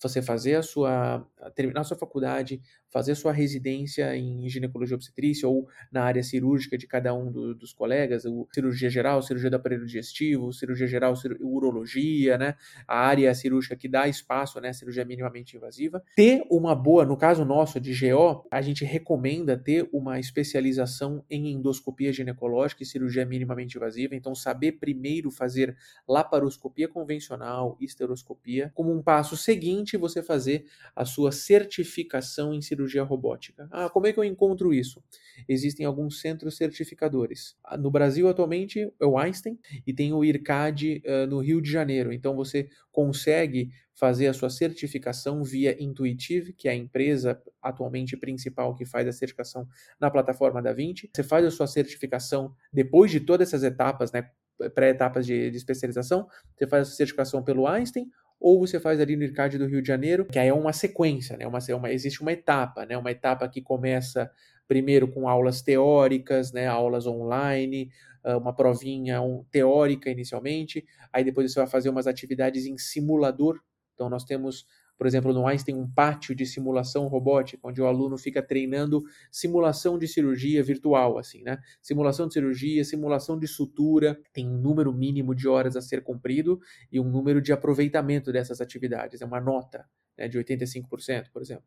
Você 0.00 0.22
fazer 0.22 0.54
a 0.54 0.62
sua, 0.62 1.26
terminar 1.54 1.80
a 1.80 1.84
sua 1.84 1.96
faculdade, 1.96 2.60
fazer 2.90 3.14
sua 3.14 3.32
residência 3.32 4.16
em 4.16 4.48
ginecologia 4.48 4.94
obstetrícia 4.94 5.48
ou 5.48 5.68
na 5.90 6.04
área 6.04 6.22
cirúrgica 6.22 6.78
de 6.78 6.86
cada 6.86 7.12
um 7.14 7.30
do, 7.30 7.54
dos 7.54 7.72
colegas, 7.72 8.24
o 8.24 8.48
cirurgia 8.52 8.88
geral, 8.88 9.20
cirurgia 9.22 9.50
do 9.50 9.56
aparelho 9.56 9.84
digestivo, 9.84 10.52
cirurgia 10.52 10.86
geral, 10.86 11.14
urologia, 11.40 12.38
né? 12.38 12.54
A 12.86 12.98
área 12.98 13.34
cirúrgica 13.34 13.76
que 13.76 13.88
dá 13.88 14.08
espaço, 14.08 14.60
né? 14.60 14.72
Cirurgia 14.72 15.04
minimamente 15.04 15.56
invasiva. 15.56 16.02
Ter 16.14 16.42
uma 16.50 16.74
boa, 16.74 17.04
no 17.04 17.16
caso 17.16 17.44
nosso 17.44 17.80
de 17.80 17.92
GO, 17.92 18.46
a 18.50 18.62
gente 18.62 18.84
recomenda 18.84 19.56
ter 19.56 19.88
uma 19.92 20.18
especialização 20.18 21.24
em 21.28 21.52
endoscopia 21.52 22.12
ginecológica 22.12 22.82
e 22.82 22.86
cirurgia 22.86 23.26
minimamente 23.26 23.76
invasiva. 23.76 24.14
Então, 24.14 24.34
saber 24.34 24.72
primeiro 24.72 25.30
fazer 25.30 25.76
laparoscopia 26.08 26.88
convencional, 26.88 27.76
esteroscopia, 27.80 28.70
como 28.74 28.92
um 28.92 29.02
passo 29.02 29.36
seguinte 29.36 29.87
você 29.96 30.22
fazer 30.22 30.66
a 30.94 31.04
sua 31.04 31.32
certificação 31.32 32.52
em 32.52 32.60
cirurgia 32.60 32.88
cirurgia 32.88 33.02
robótica. 33.02 33.68
Ah, 33.70 33.88
como 33.88 34.06
é 34.06 34.12
que 34.12 34.18
eu 34.18 34.24
encontro 34.24 34.72
isso? 34.72 35.02
Existem 35.48 35.84
alguns 35.84 36.20
centros 36.20 36.56
certificadores. 36.56 37.56
Ah, 37.62 37.76
no 37.76 37.90
Brasil, 37.90 38.28
atualmente, 38.28 38.90
é 39.00 39.06
o 39.06 39.18
Einstein 39.18 39.58
e 39.86 39.92
tem 39.92 40.12
o 40.12 40.24
IRCAD 40.24 41.02
uh, 41.04 41.26
no 41.26 41.40
Rio 41.40 41.60
de 41.60 41.70
Janeiro. 41.70 42.12
Então, 42.12 42.34
você 42.34 42.68
consegue 42.90 43.70
fazer 43.94 44.28
a 44.28 44.32
sua 44.32 44.48
certificação 44.48 45.42
via 45.42 45.80
Intuitive, 45.82 46.52
que 46.52 46.68
é 46.68 46.72
a 46.72 46.74
empresa 46.74 47.40
atualmente 47.60 48.16
principal 48.16 48.74
que 48.74 48.84
faz 48.84 49.06
a 49.08 49.12
certificação 49.12 49.66
na 50.00 50.10
plataforma 50.10 50.62
da 50.62 50.72
20. 50.72 51.10
Você 51.12 51.22
faz 51.22 51.44
a 51.44 51.50
sua 51.50 51.66
certificação 51.66 52.54
depois 52.72 53.10
de 53.10 53.20
todas 53.20 53.48
essas 53.48 53.64
etapas, 53.64 54.12
né, 54.12 54.30
pré-etapas 54.74 55.24
de, 55.24 55.50
de 55.50 55.56
especialização, 55.56 56.26
você 56.56 56.66
faz 56.66 56.88
a 56.88 56.90
certificação 56.90 57.42
pelo 57.42 57.66
Einstein 57.66 58.10
ou 58.40 58.60
você 58.60 58.78
faz 58.78 59.00
ali 59.00 59.16
no 59.16 59.24
IRCAD 59.24 59.58
do 59.58 59.66
Rio 59.66 59.82
de 59.82 59.88
Janeiro, 59.88 60.24
que 60.24 60.38
aí 60.38 60.48
é 60.48 60.54
uma 60.54 60.72
sequência, 60.72 61.36
né? 61.36 61.46
Uma, 61.46 61.58
uma, 61.76 61.92
existe 61.92 62.20
uma 62.22 62.32
etapa, 62.32 62.86
né? 62.86 62.96
Uma 62.96 63.10
etapa 63.10 63.48
que 63.48 63.60
começa 63.60 64.30
primeiro 64.66 65.08
com 65.08 65.28
aulas 65.28 65.62
teóricas, 65.62 66.52
né? 66.52 66.66
Aulas 66.66 67.06
online, 67.06 67.90
ah, 68.22 68.36
uma 68.36 68.54
provinha 68.54 69.20
teórica 69.50 70.10
inicialmente, 70.10 70.84
aí 71.12 71.24
depois 71.24 71.50
você 71.52 71.60
vai 71.60 71.68
fazer 71.68 71.88
umas 71.88 72.06
atividades 72.06 72.66
em 72.66 72.76
simulador. 72.76 73.60
Então 73.98 74.08
nós 74.08 74.22
temos 74.22 74.64
por 74.98 75.06
exemplo, 75.06 75.32
no 75.32 75.46
Einstein 75.46 75.76
um 75.76 75.88
pátio 75.88 76.34
de 76.34 76.44
simulação 76.44 77.06
robótica, 77.06 77.68
onde 77.68 77.80
o 77.80 77.86
aluno 77.86 78.18
fica 78.18 78.42
treinando 78.42 79.04
simulação 79.30 79.96
de 79.96 80.08
cirurgia 80.08 80.60
virtual, 80.60 81.18
assim, 81.18 81.40
né? 81.44 81.56
Simulação 81.80 82.26
de 82.26 82.34
cirurgia, 82.34 82.84
simulação 82.84 83.38
de 83.38 83.46
sutura, 83.46 84.20
tem 84.32 84.48
um 84.48 84.58
número 84.58 84.92
mínimo 84.92 85.36
de 85.36 85.46
horas 85.46 85.76
a 85.76 85.80
ser 85.80 86.02
cumprido 86.02 86.58
e 86.90 86.98
um 86.98 87.08
número 87.08 87.40
de 87.40 87.52
aproveitamento 87.52 88.32
dessas 88.32 88.60
atividades, 88.60 89.22
é 89.22 89.24
uma 89.24 89.40
nota 89.40 89.86
né, 90.18 90.26
de 90.26 90.36
85%, 90.36 91.30
por 91.32 91.40
exemplo. 91.40 91.64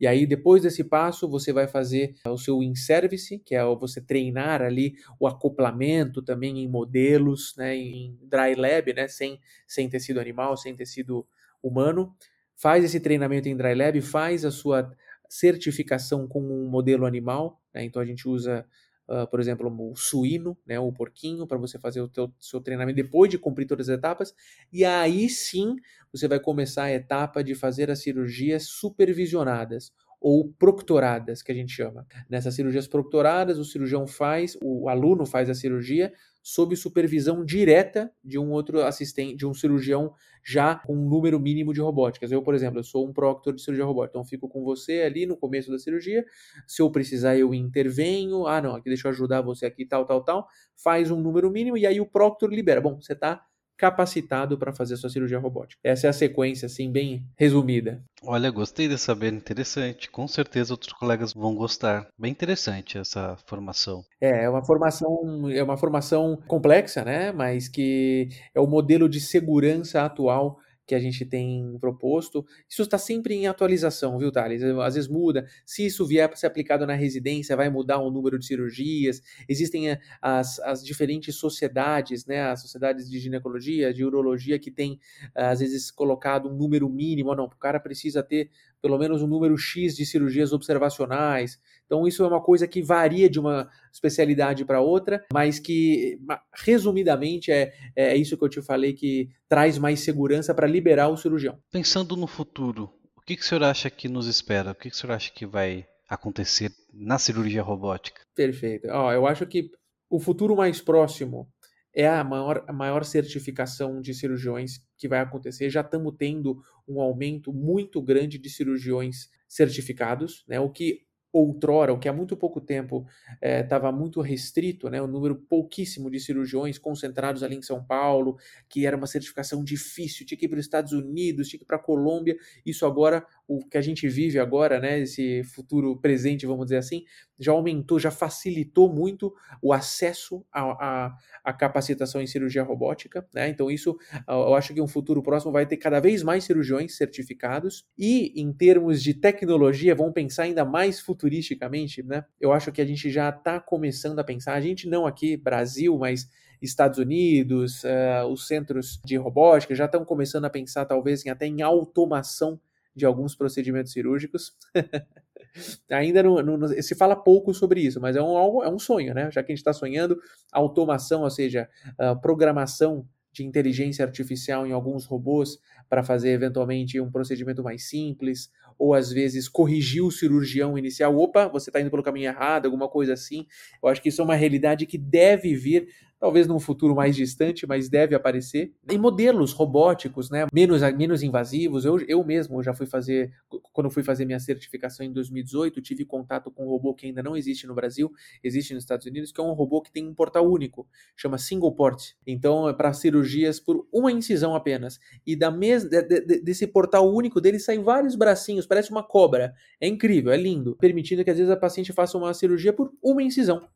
E 0.00 0.06
aí, 0.06 0.26
depois 0.26 0.62
desse 0.62 0.82
passo, 0.82 1.28
você 1.28 1.52
vai 1.52 1.68
fazer 1.68 2.14
o 2.24 2.38
seu 2.38 2.62
in-service, 2.62 3.38
que 3.40 3.54
é 3.54 3.62
você 3.62 4.00
treinar 4.00 4.62
ali 4.62 4.94
o 5.18 5.26
acoplamento 5.26 6.22
também 6.22 6.58
em 6.58 6.66
modelos, 6.66 7.54
né, 7.58 7.76
em 7.76 8.18
dry 8.22 8.54
lab, 8.54 8.94
né, 8.94 9.06
sem, 9.06 9.38
sem 9.66 9.90
tecido 9.90 10.18
animal, 10.18 10.56
sem 10.56 10.74
tecido 10.74 11.26
humano 11.62 12.14
faz 12.56 12.84
esse 12.84 13.00
treinamento 13.00 13.48
em 13.48 13.56
Dry 13.56 13.74
Lab, 13.74 14.00
faz 14.02 14.44
a 14.44 14.50
sua 14.50 14.90
certificação 15.28 16.26
com 16.26 16.40
um 16.40 16.68
modelo 16.68 17.06
animal, 17.06 17.60
né? 17.72 17.84
então 17.84 18.02
a 18.02 18.04
gente 18.04 18.28
usa, 18.28 18.66
uh, 19.08 19.26
por 19.30 19.40
exemplo, 19.40 19.70
o 19.70 19.96
suíno, 19.96 20.58
né? 20.66 20.78
o 20.78 20.92
porquinho, 20.92 21.46
para 21.46 21.56
você 21.56 21.78
fazer 21.78 22.00
o 22.00 22.08
teu, 22.08 22.30
seu 22.38 22.60
treinamento 22.60 22.96
depois 22.96 23.30
de 23.30 23.38
cumprir 23.38 23.66
todas 23.66 23.88
as 23.88 23.96
etapas, 23.96 24.34
e 24.72 24.84
aí 24.84 25.28
sim 25.30 25.76
você 26.12 26.28
vai 26.28 26.40
começar 26.40 26.84
a 26.84 26.92
etapa 26.92 27.42
de 27.42 27.54
fazer 27.54 27.90
as 27.90 28.02
cirurgias 28.02 28.64
supervisionadas, 28.64 29.92
ou 30.20 30.52
proctoradas, 30.52 31.42
que 31.42 31.50
a 31.50 31.54
gente 31.54 31.72
chama. 31.72 32.06
Nessas 32.28 32.54
cirurgias 32.54 32.86
proctoradas, 32.86 33.58
o 33.58 33.64
cirurgião 33.64 34.06
faz, 34.06 34.56
o 34.62 34.88
aluno 34.88 35.24
faz 35.24 35.48
a 35.48 35.54
cirurgia 35.54 36.12
sob 36.42 36.74
supervisão 36.74 37.44
direta 37.44 38.10
de 38.24 38.38
um 38.38 38.50
outro 38.50 38.82
assistente, 38.82 39.36
de 39.36 39.46
um 39.46 39.54
cirurgião 39.54 40.12
já 40.44 40.74
com 40.74 40.94
um 40.94 41.08
número 41.08 41.38
mínimo 41.38 41.72
de 41.72 41.80
robóticas. 41.80 42.32
Eu, 42.32 42.42
por 42.42 42.54
exemplo, 42.54 42.78
eu 42.78 42.84
sou 42.84 43.06
um 43.06 43.12
proctor 43.12 43.54
de 43.54 43.62
cirurgia 43.62 43.84
robótica, 43.84 44.18
então 44.18 44.24
fico 44.24 44.48
com 44.48 44.62
você 44.64 45.02
ali 45.02 45.26
no 45.26 45.36
começo 45.36 45.70
da 45.70 45.78
cirurgia. 45.78 46.24
Se 46.66 46.80
eu 46.80 46.90
precisar, 46.90 47.36
eu 47.36 47.54
intervenho. 47.54 48.46
Ah, 48.46 48.60
não, 48.60 48.74
aqui 48.74 48.88
deixa 48.88 49.08
eu 49.08 49.12
ajudar 49.12 49.42
você 49.42 49.66
aqui, 49.66 49.84
tal, 49.86 50.04
tal, 50.06 50.24
tal. 50.24 50.46
Faz 50.82 51.10
um 51.10 51.20
número 51.20 51.50
mínimo 51.50 51.76
e 51.76 51.86
aí 51.86 52.00
o 52.00 52.06
proctor 52.06 52.52
libera. 52.52 52.80
Bom, 52.80 53.00
você 53.00 53.12
está 53.12 53.44
capacitado 53.80 54.58
para 54.58 54.74
fazer 54.74 54.98
sua 54.98 55.08
cirurgia 55.08 55.38
robótica. 55.38 55.80
Essa 55.82 56.06
é 56.06 56.10
a 56.10 56.12
sequência, 56.12 56.66
assim, 56.66 56.92
bem 56.92 57.24
resumida. 57.38 58.04
Olha, 58.22 58.50
gostei 58.50 58.86
de 58.86 58.98
saber, 58.98 59.32
interessante. 59.32 60.10
Com 60.10 60.28
certeza 60.28 60.74
outros 60.74 60.92
colegas 60.92 61.32
vão 61.32 61.54
gostar. 61.54 62.06
Bem 62.18 62.30
interessante 62.30 62.98
essa 62.98 63.38
formação. 63.46 64.04
É, 64.20 64.44
é 64.44 64.50
uma 64.50 64.62
formação, 64.62 65.50
é 65.50 65.62
uma 65.62 65.78
formação 65.78 66.38
complexa, 66.46 67.02
né? 67.02 67.32
Mas 67.32 67.68
que 67.68 68.28
é 68.54 68.60
o 68.60 68.66
modelo 68.66 69.08
de 69.08 69.18
segurança 69.18 70.02
atual 70.02 70.58
que 70.90 70.94
a 70.96 70.98
gente 70.98 71.24
tem 71.24 71.78
proposto. 71.78 72.44
Isso 72.68 72.82
está 72.82 72.98
sempre 72.98 73.32
em 73.32 73.46
atualização, 73.46 74.18
viu, 74.18 74.32
Thales? 74.32 74.60
Às 74.60 74.94
vezes 74.96 75.08
muda. 75.08 75.46
Se 75.64 75.86
isso 75.86 76.04
vier 76.04 76.28
para 76.28 76.36
ser 76.36 76.48
aplicado 76.48 76.84
na 76.84 76.94
residência, 76.94 77.56
vai 77.56 77.70
mudar 77.70 78.00
o 78.00 78.10
número 78.10 78.36
de 78.36 78.44
cirurgias. 78.44 79.22
Existem 79.48 79.90
eh, 79.90 80.00
as, 80.20 80.58
as 80.58 80.84
diferentes 80.84 81.36
sociedades, 81.36 82.26
né? 82.26 82.40
As 82.42 82.62
sociedades 82.62 83.08
de 83.08 83.20
ginecologia, 83.20 83.94
de 83.94 84.04
urologia, 84.04 84.58
que 84.58 84.68
tem, 84.68 84.98
às 85.32 85.60
vezes, 85.60 85.92
colocado 85.92 86.48
um 86.48 86.56
número 86.56 86.90
mínimo. 86.90 87.30
Ou 87.30 87.36
não, 87.36 87.44
o 87.44 87.50
cara 87.50 87.78
precisa 87.78 88.20
ter 88.20 88.50
pelo 88.80 88.98
menos 88.98 89.22
um 89.22 89.26
número 89.26 89.56
X 89.56 89.96
de 89.96 90.06
cirurgias 90.06 90.52
observacionais. 90.52 91.58
Então, 91.86 92.06
isso 92.06 92.22
é 92.24 92.26
uma 92.26 92.40
coisa 92.40 92.66
que 92.66 92.82
varia 92.82 93.28
de 93.28 93.38
uma 93.38 93.68
especialidade 93.92 94.64
para 94.64 94.80
outra, 94.80 95.24
mas 95.32 95.58
que, 95.58 96.18
resumidamente, 96.54 97.50
é, 97.50 97.72
é 97.96 98.16
isso 98.16 98.36
que 98.36 98.44
eu 98.44 98.48
te 98.48 98.62
falei 98.62 98.92
que 98.92 99.28
traz 99.48 99.76
mais 99.78 100.00
segurança 100.00 100.54
para 100.54 100.66
liberar 100.66 101.08
o 101.08 101.16
cirurgião. 101.16 101.58
Pensando 101.70 102.16
no 102.16 102.26
futuro, 102.26 102.90
o 103.16 103.20
que, 103.20 103.36
que 103.36 103.42
o 103.42 103.44
senhor 103.44 103.64
acha 103.64 103.90
que 103.90 104.08
nos 104.08 104.26
espera? 104.26 104.70
O 104.70 104.74
que, 104.74 104.90
que 104.90 104.96
o 104.96 104.98
senhor 104.98 105.14
acha 105.14 105.32
que 105.32 105.46
vai 105.46 105.86
acontecer 106.08 106.72
na 106.92 107.18
cirurgia 107.18 107.62
robótica? 107.62 108.22
Perfeito. 108.34 108.88
Ó, 108.88 109.12
eu 109.12 109.26
acho 109.26 109.46
que 109.46 109.70
o 110.08 110.18
futuro 110.18 110.56
mais 110.56 110.80
próximo 110.80 111.48
é 111.94 112.08
a 112.08 112.22
maior, 112.24 112.64
a 112.68 112.72
maior 112.72 113.04
certificação 113.04 114.00
de 114.00 114.14
cirurgiões 114.14 114.80
que 114.96 115.08
vai 115.08 115.20
acontecer. 115.20 115.70
Já 115.70 115.80
estamos 115.80 116.14
tendo 116.16 116.62
um 116.86 117.00
aumento 117.00 117.52
muito 117.52 118.00
grande 118.02 118.38
de 118.38 118.48
cirurgiões 118.50 119.28
certificados, 119.48 120.44
né? 120.48 120.60
O 120.60 120.70
que 120.70 121.02
outrora, 121.32 121.92
o 121.92 121.98
que 121.98 122.08
há 122.08 122.12
muito 122.12 122.36
pouco 122.36 122.60
tempo 122.60 123.06
estava 123.40 123.88
eh, 123.88 123.90
é, 123.90 123.92
muito 123.92 124.20
restrito, 124.20 124.90
né, 124.90 125.00
um 125.00 125.06
número 125.06 125.36
pouquíssimo 125.36 126.10
de 126.10 126.18
cirurgiões 126.18 126.78
concentrados 126.78 127.42
ali 127.42 127.56
em 127.56 127.62
São 127.62 127.84
Paulo, 127.84 128.36
que 128.68 128.84
era 128.84 128.96
uma 128.96 129.06
certificação 129.06 129.62
difícil, 129.62 130.26
tinha 130.26 130.36
que 130.36 130.46
ir 130.46 130.48
para 130.48 130.58
os 130.58 130.64
Estados 130.64 130.92
Unidos, 130.92 131.48
tinha 131.48 131.58
que 131.58 131.64
ir 131.64 131.66
para 131.66 131.76
a 131.76 131.80
Colômbia, 131.80 132.36
isso 132.66 132.84
agora, 132.84 133.24
o 133.46 133.64
que 133.64 133.78
a 133.78 133.80
gente 133.80 134.08
vive 134.08 134.38
agora, 134.38 134.80
né, 134.80 135.00
esse 135.00 135.44
futuro 135.44 135.96
presente, 136.00 136.46
vamos 136.46 136.66
dizer 136.66 136.78
assim, 136.78 137.04
já 137.38 137.52
aumentou, 137.52 137.98
já 137.98 138.10
facilitou 138.10 138.92
muito 138.92 139.32
o 139.62 139.72
acesso 139.72 140.44
à, 140.52 141.14
capacitação 141.58 142.20
em 142.20 142.26
cirurgia 142.26 142.62
robótica, 142.62 143.26
né, 143.32 143.48
então 143.48 143.70
isso, 143.70 143.96
eu 144.28 144.54
acho 144.54 144.74
que 144.74 144.80
um 144.80 144.88
futuro 144.88 145.22
próximo 145.22 145.52
vai 145.52 145.64
ter 145.64 145.76
cada 145.76 146.00
vez 146.00 146.22
mais 146.22 146.44
cirurgiões 146.44 146.96
certificados, 146.96 147.86
e 147.96 148.32
em 148.40 148.52
termos 148.52 149.00
de 149.02 149.14
tecnologia, 149.14 149.94
vão 149.94 150.12
pensar 150.12 150.44
ainda 150.44 150.64
mais 150.64 150.98
futuristicamente, 151.20 152.02
né? 152.02 152.24
Eu 152.40 152.52
acho 152.52 152.72
que 152.72 152.80
a 152.80 152.86
gente 152.86 153.10
já 153.10 153.28
está 153.28 153.60
começando 153.60 154.18
a 154.18 154.24
pensar, 154.24 154.54
a 154.54 154.60
gente 154.60 154.88
não 154.88 155.06
aqui, 155.06 155.36
Brasil, 155.36 155.96
mas 155.98 156.28
Estados 156.62 156.98
Unidos, 156.98 157.84
uh, 157.84 158.26
os 158.26 158.46
centros 158.46 158.98
de 159.04 159.16
robótica 159.16 159.74
já 159.74 159.84
estão 159.84 160.04
começando 160.04 160.46
a 160.46 160.50
pensar 160.50 160.86
talvez 160.86 161.24
em, 161.24 161.30
até 161.30 161.46
em 161.46 161.60
automação 161.60 162.58
de 162.96 163.04
alguns 163.04 163.34
procedimentos 163.34 163.92
cirúrgicos. 163.92 164.54
Ainda 165.90 166.22
não, 166.22 166.42
não, 166.42 166.68
se 166.68 166.94
fala 166.94 167.16
pouco 167.16 167.52
sobre 167.52 167.80
isso, 167.80 168.00
mas 168.00 168.16
é 168.16 168.22
um, 168.22 168.62
é 168.62 168.68
um 168.68 168.78
sonho, 168.78 169.12
né? 169.12 169.30
Já 169.30 169.42
que 169.42 169.52
a 169.52 169.54
gente 169.54 169.60
está 169.60 169.72
sonhando, 169.72 170.18
automação, 170.52 171.22
ou 171.22 171.30
seja, 171.30 171.68
uh, 171.98 172.18
programação 172.20 173.06
de 173.32 173.44
inteligência 173.44 174.04
artificial 174.04 174.66
em 174.66 174.72
alguns 174.72 175.04
robôs 175.04 175.58
para 175.88 176.02
fazer 176.02 176.30
eventualmente 176.30 177.00
um 177.00 177.10
procedimento 177.10 177.62
mais 177.62 177.88
simples, 177.88 178.50
ou 178.78 178.94
às 178.94 179.12
vezes 179.12 179.48
corrigir 179.48 180.02
o 180.02 180.10
cirurgião 180.10 180.76
inicial. 180.78 181.16
Opa, 181.16 181.48
você 181.48 181.70
está 181.70 181.80
indo 181.80 181.90
pelo 181.90 182.02
caminho 182.02 182.28
errado, 182.28 182.66
alguma 182.66 182.88
coisa 182.88 183.12
assim. 183.12 183.46
Eu 183.82 183.88
acho 183.88 184.00
que 184.00 184.08
isso 184.08 184.20
é 184.20 184.24
uma 184.24 184.34
realidade 184.34 184.86
que 184.86 184.96
deve 184.96 185.54
vir 185.54 185.88
talvez 186.20 186.46
num 186.46 186.60
futuro 186.60 186.94
mais 186.94 187.16
distante, 187.16 187.66
mas 187.66 187.88
deve 187.88 188.14
aparecer. 188.14 188.74
E 188.88 188.98
modelos 188.98 189.52
robóticos, 189.52 190.30
né, 190.30 190.46
menos, 190.52 190.82
menos 190.94 191.22
invasivos. 191.22 191.86
Eu, 191.86 191.98
eu 192.06 192.22
mesmo 192.22 192.62
já 192.62 192.74
fui 192.74 192.86
fazer, 192.86 193.32
quando 193.72 193.90
fui 193.90 194.02
fazer 194.02 194.26
minha 194.26 194.38
certificação 194.38 195.04
em 195.04 195.10
2018, 195.12 195.80
tive 195.80 196.04
contato 196.04 196.50
com 196.50 196.66
um 196.66 196.68
robô 196.68 196.94
que 196.94 197.06
ainda 197.06 197.22
não 197.22 197.34
existe 197.34 197.66
no 197.66 197.74
Brasil, 197.74 198.12
existe 198.44 198.74
nos 198.74 198.82
Estados 198.82 199.06
Unidos, 199.06 199.32
que 199.32 199.40
é 199.40 199.44
um 199.44 199.54
robô 199.54 199.80
que 199.80 199.90
tem 199.90 200.06
um 200.06 200.14
portal 200.14 200.46
único, 200.46 200.86
chama 201.16 201.38
Single 201.38 201.74
Port. 201.74 202.12
Então 202.26 202.68
é 202.68 202.74
para 202.74 202.92
cirurgias 202.92 203.58
por 203.58 203.86
uma 203.90 204.12
incisão 204.12 204.54
apenas. 204.54 205.00
E 205.26 205.34
da 205.34 205.50
mes 205.50 205.84
de, 205.84 206.02
de, 206.02 206.42
desse 206.42 206.66
portal 206.66 207.10
único 207.10 207.40
dele 207.40 207.58
saem 207.58 207.82
vários 207.82 208.14
bracinhos, 208.14 208.66
parece 208.66 208.90
uma 208.90 209.02
cobra. 209.02 209.54
É 209.80 209.88
incrível, 209.88 210.30
é 210.30 210.36
lindo, 210.36 210.76
permitindo 210.76 211.24
que 211.24 211.30
às 211.30 211.38
vezes 211.38 211.50
a 211.50 211.56
paciente 211.56 211.94
faça 211.94 212.18
uma 212.18 212.34
cirurgia 212.34 212.74
por 212.74 212.92
uma 213.02 213.22
incisão. 213.22 213.66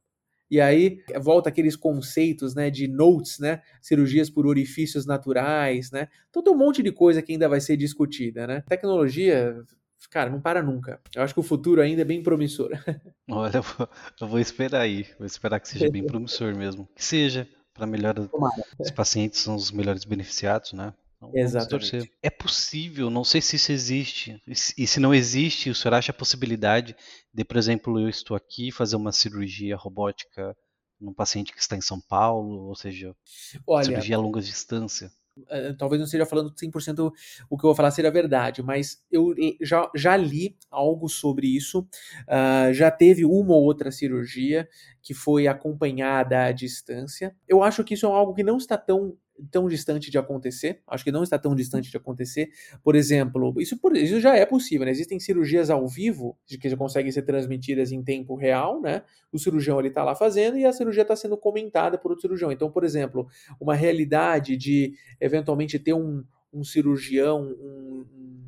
E 0.51 0.61
aí 0.61 1.03
volta 1.21 1.49
aqueles 1.49 1.75
conceitos, 1.77 2.55
né, 2.55 2.71
de 2.71 2.87
notes, 2.87 3.39
né, 3.39 3.63
cirurgias 3.81 4.31
por 4.31 4.47
orifícios 4.47 5.07
naturais, 5.07 5.91
né, 5.91 6.09
todo 6.31 6.53
um 6.53 6.57
monte 6.57 6.83
de 6.83 6.93
coisa 6.93 7.23
que 7.23 7.33
ainda 7.33 7.49
vai 7.49 7.61
ser 7.61 7.77
discutida, 7.77 8.47
né. 8.47 8.63
Tecnologia, 8.69 9.57
cara, 10.11 10.31
não 10.31 10.41
para 10.41 10.63
nunca. 10.63 11.01
Eu 11.15 11.23
acho 11.23 11.35
que 11.35 11.41
o 11.41 11.45
futuro 11.45 11.81
ainda 11.81 12.03
é 12.03 12.05
bem 12.05 12.23
promissor. 12.23 12.71
Olha, 13.31 13.57
eu 13.57 13.63
vou, 13.63 13.89
eu 14.21 14.29
vou 14.29 14.39
esperar 14.39 14.83
aí, 14.83 15.07
vou 15.19 15.27
esperar 15.27 15.59
que 15.61 15.69
seja 15.69 15.91
bem 15.91 16.05
promissor 16.07 16.55
mesmo, 16.55 16.89
que 16.95 17.05
seja 17.05 17.49
para 17.73 17.87
melhor 17.87 18.15
os 18.79 18.91
pacientes 18.93 19.41
são 19.41 19.57
os 19.57 19.73
melhores 19.73 20.05
beneficiados, 20.05 20.73
né? 20.73 20.95
Então, 21.28 21.40
Exatamente. 21.40 22.11
É 22.23 22.31
possível, 22.31 23.11
não 23.11 23.25
sei 23.25 23.40
se 23.40 23.57
isso 23.57 23.73
existe. 23.73 24.40
E 24.76 24.87
se 24.87 25.00
não 25.00 25.14
existe, 25.14 25.71
o 25.71 25.75
senhor 25.75 25.95
acha 25.95 26.12
a 26.12 26.14
possibilidade 26.14 26.97
de, 27.33 27.45
por 27.45 27.57
exemplo, 27.57 27.99
eu 27.99 28.09
estou 28.09 28.37
aqui 28.37 28.71
fazer 28.71 28.97
uma 28.97 29.12
cirurgia 29.12 29.76
robótica 29.76 30.57
num 31.00 31.12
paciente 31.12 31.52
que 31.52 31.61
está 31.61 31.76
em 31.76 31.81
São 31.81 32.00
Paulo, 32.00 32.69
ou 32.69 32.75
seja, 32.75 33.14
Olha, 33.66 33.85
cirurgia 33.85 34.16
a 34.16 34.21
longa 34.21 34.40
distância? 34.40 35.11
Eh, 35.49 35.73
talvez 35.76 35.99
não 35.99 36.04
esteja 36.04 36.25
falando 36.25 36.54
100% 36.54 37.12
o 37.50 37.59
que 37.59 37.64
eu 37.64 37.69
vou 37.69 37.75
falar 37.75 37.90
seja 37.90 38.11
verdade, 38.11 38.62
mas 38.62 39.02
eu 39.11 39.35
já, 39.61 39.90
já 39.95 40.16
li 40.16 40.57
algo 40.71 41.09
sobre 41.09 41.49
isso. 41.49 41.81
Uh, 42.28 42.73
já 42.73 42.90
teve 42.90 43.25
uma 43.25 43.54
ou 43.54 43.64
outra 43.64 43.90
cirurgia 43.90 44.69
que 45.02 45.12
foi 45.12 45.49
acompanhada 45.49 46.45
à 46.45 46.52
distância. 46.52 47.35
Eu 47.49 47.62
acho 47.62 47.83
que 47.83 47.95
isso 47.95 48.07
é 48.07 48.09
algo 48.09 48.35
que 48.35 48.45
não 48.45 48.57
está 48.57 48.78
tão 48.78 49.16
tão 49.50 49.69
distante 49.69 50.11
de 50.11 50.19
acontecer. 50.19 50.81
Acho 50.87 51.05
que 51.05 51.12
não 51.12 51.23
está 51.23 51.38
tão 51.38 51.55
distante 51.55 51.91
de 51.91 51.97
acontecer. 51.97 52.50
Por 52.83 52.95
exemplo, 52.95 53.55
isso, 53.61 53.79
isso 53.95 54.21
já 54.21 54.37
é 54.37 54.47
possível. 54.47 54.85
Né? 54.85 54.93
Existem 54.93 55.19
cirurgias 55.19 55.71
ao 55.71 55.87
vivo 55.88 56.37
que 56.47 56.69
já 56.69 56.76
conseguem 56.76 57.11
ser 57.11 57.23
transmitidas 57.23 57.93
em 57.93 58.03
tempo 58.03 58.35
real, 58.35 58.81
né? 58.81 59.03
O 59.33 59.38
cirurgião 59.38 59.79
ele 59.79 59.88
está 59.88 60.05
lá 60.05 60.14
fazendo 60.14 60.57
e 60.57 60.64
a 60.64 60.73
cirurgia 60.73 61.03
está 61.03 61.17
sendo 61.17 61.37
comentada 61.37 61.99
por 61.99 62.11
outro 62.11 62.23
cirurgião. 62.23 62.53
Então, 62.53 62.71
por 62.71 62.85
exemplo, 62.85 63.26
uma 63.61 63.75
realidade 63.75 64.57
de 64.57 64.95
eventualmente 65.21 65.79
ter 65.79 65.93
um, 65.93 66.23
um 66.53 66.62
cirurgião, 66.62 67.43
um, 67.43 67.74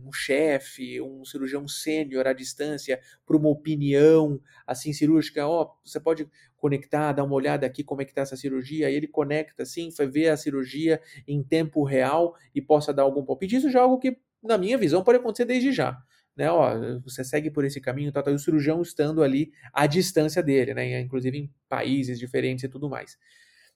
um 0.07 0.13
chefe, 0.13 1.01
um 1.01 1.25
cirurgião 1.25 1.67
sênior 1.67 2.27
à 2.27 2.33
distância 2.33 3.01
para 3.27 3.37
uma 3.37 3.49
opinião 3.49 4.41
assim 4.67 4.93
cirúrgica, 4.93 5.47
ó, 5.47 5.63
oh, 5.63 5.89
você 5.89 5.99
pode 5.99 6.29
conectar, 6.57 7.13
dar 7.13 7.25
uma 7.25 7.35
olhada 7.35 7.67
aqui 7.67 7.85
como 7.85 8.03
é 8.03 8.05
que 8.05 8.11
está 8.13 8.23
essa 8.23 8.37
cirurgia, 8.37 8.87
aí 8.87 8.95
ele 8.95 9.07
conecta 9.07 9.63
assim, 9.63 9.89
ver 10.11 10.29
a 10.29 10.37
cirurgia 10.37 11.01
em 11.27 11.43
tempo 11.43 11.85
real 11.85 12.35
e 12.55 12.63
possa 12.63 12.93
dar 12.93 13.03
algum 13.03 13.25
palpite. 13.25 13.57
Isso 13.57 13.71
já 13.71 13.81
é 13.81 13.83
algo 13.83 13.99
que, 13.99 14.17
na 14.43 14.57
minha 14.57 14.79
visão, 14.79 15.05
pode 15.05 15.19
acontecer 15.19 15.45
desde 15.45 15.73
já. 15.73 15.99
Né, 16.37 16.51
ó, 16.51 17.01
você 17.03 17.25
segue 17.25 17.51
por 17.51 17.65
esse 17.65 17.81
caminho, 17.81 18.13
tá, 18.13 18.23
tá, 18.23 18.31
e 18.31 18.35
o 18.35 18.39
cirurgião 18.39 18.83
estando 18.83 19.23
ali 19.23 19.53
à 19.73 19.87
distância 19.87 20.43
dele, 20.43 20.75
né, 20.75 21.01
inclusive 21.01 21.39
em 21.39 21.51
países 21.67 22.19
diferentes 22.19 22.63
e 22.63 22.69
tudo 22.69 22.91
mais. 22.91 23.17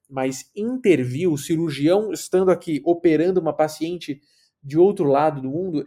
Mas 0.06 0.50
intervir 0.54 1.30
o 1.30 1.38
cirurgião 1.38 2.12
estando 2.12 2.50
aqui 2.50 2.82
operando 2.84 3.40
uma 3.40 3.56
paciente 3.56 4.20
de 4.62 4.78
outro 4.78 5.06
lado 5.06 5.40
do 5.40 5.48
mundo, 5.48 5.86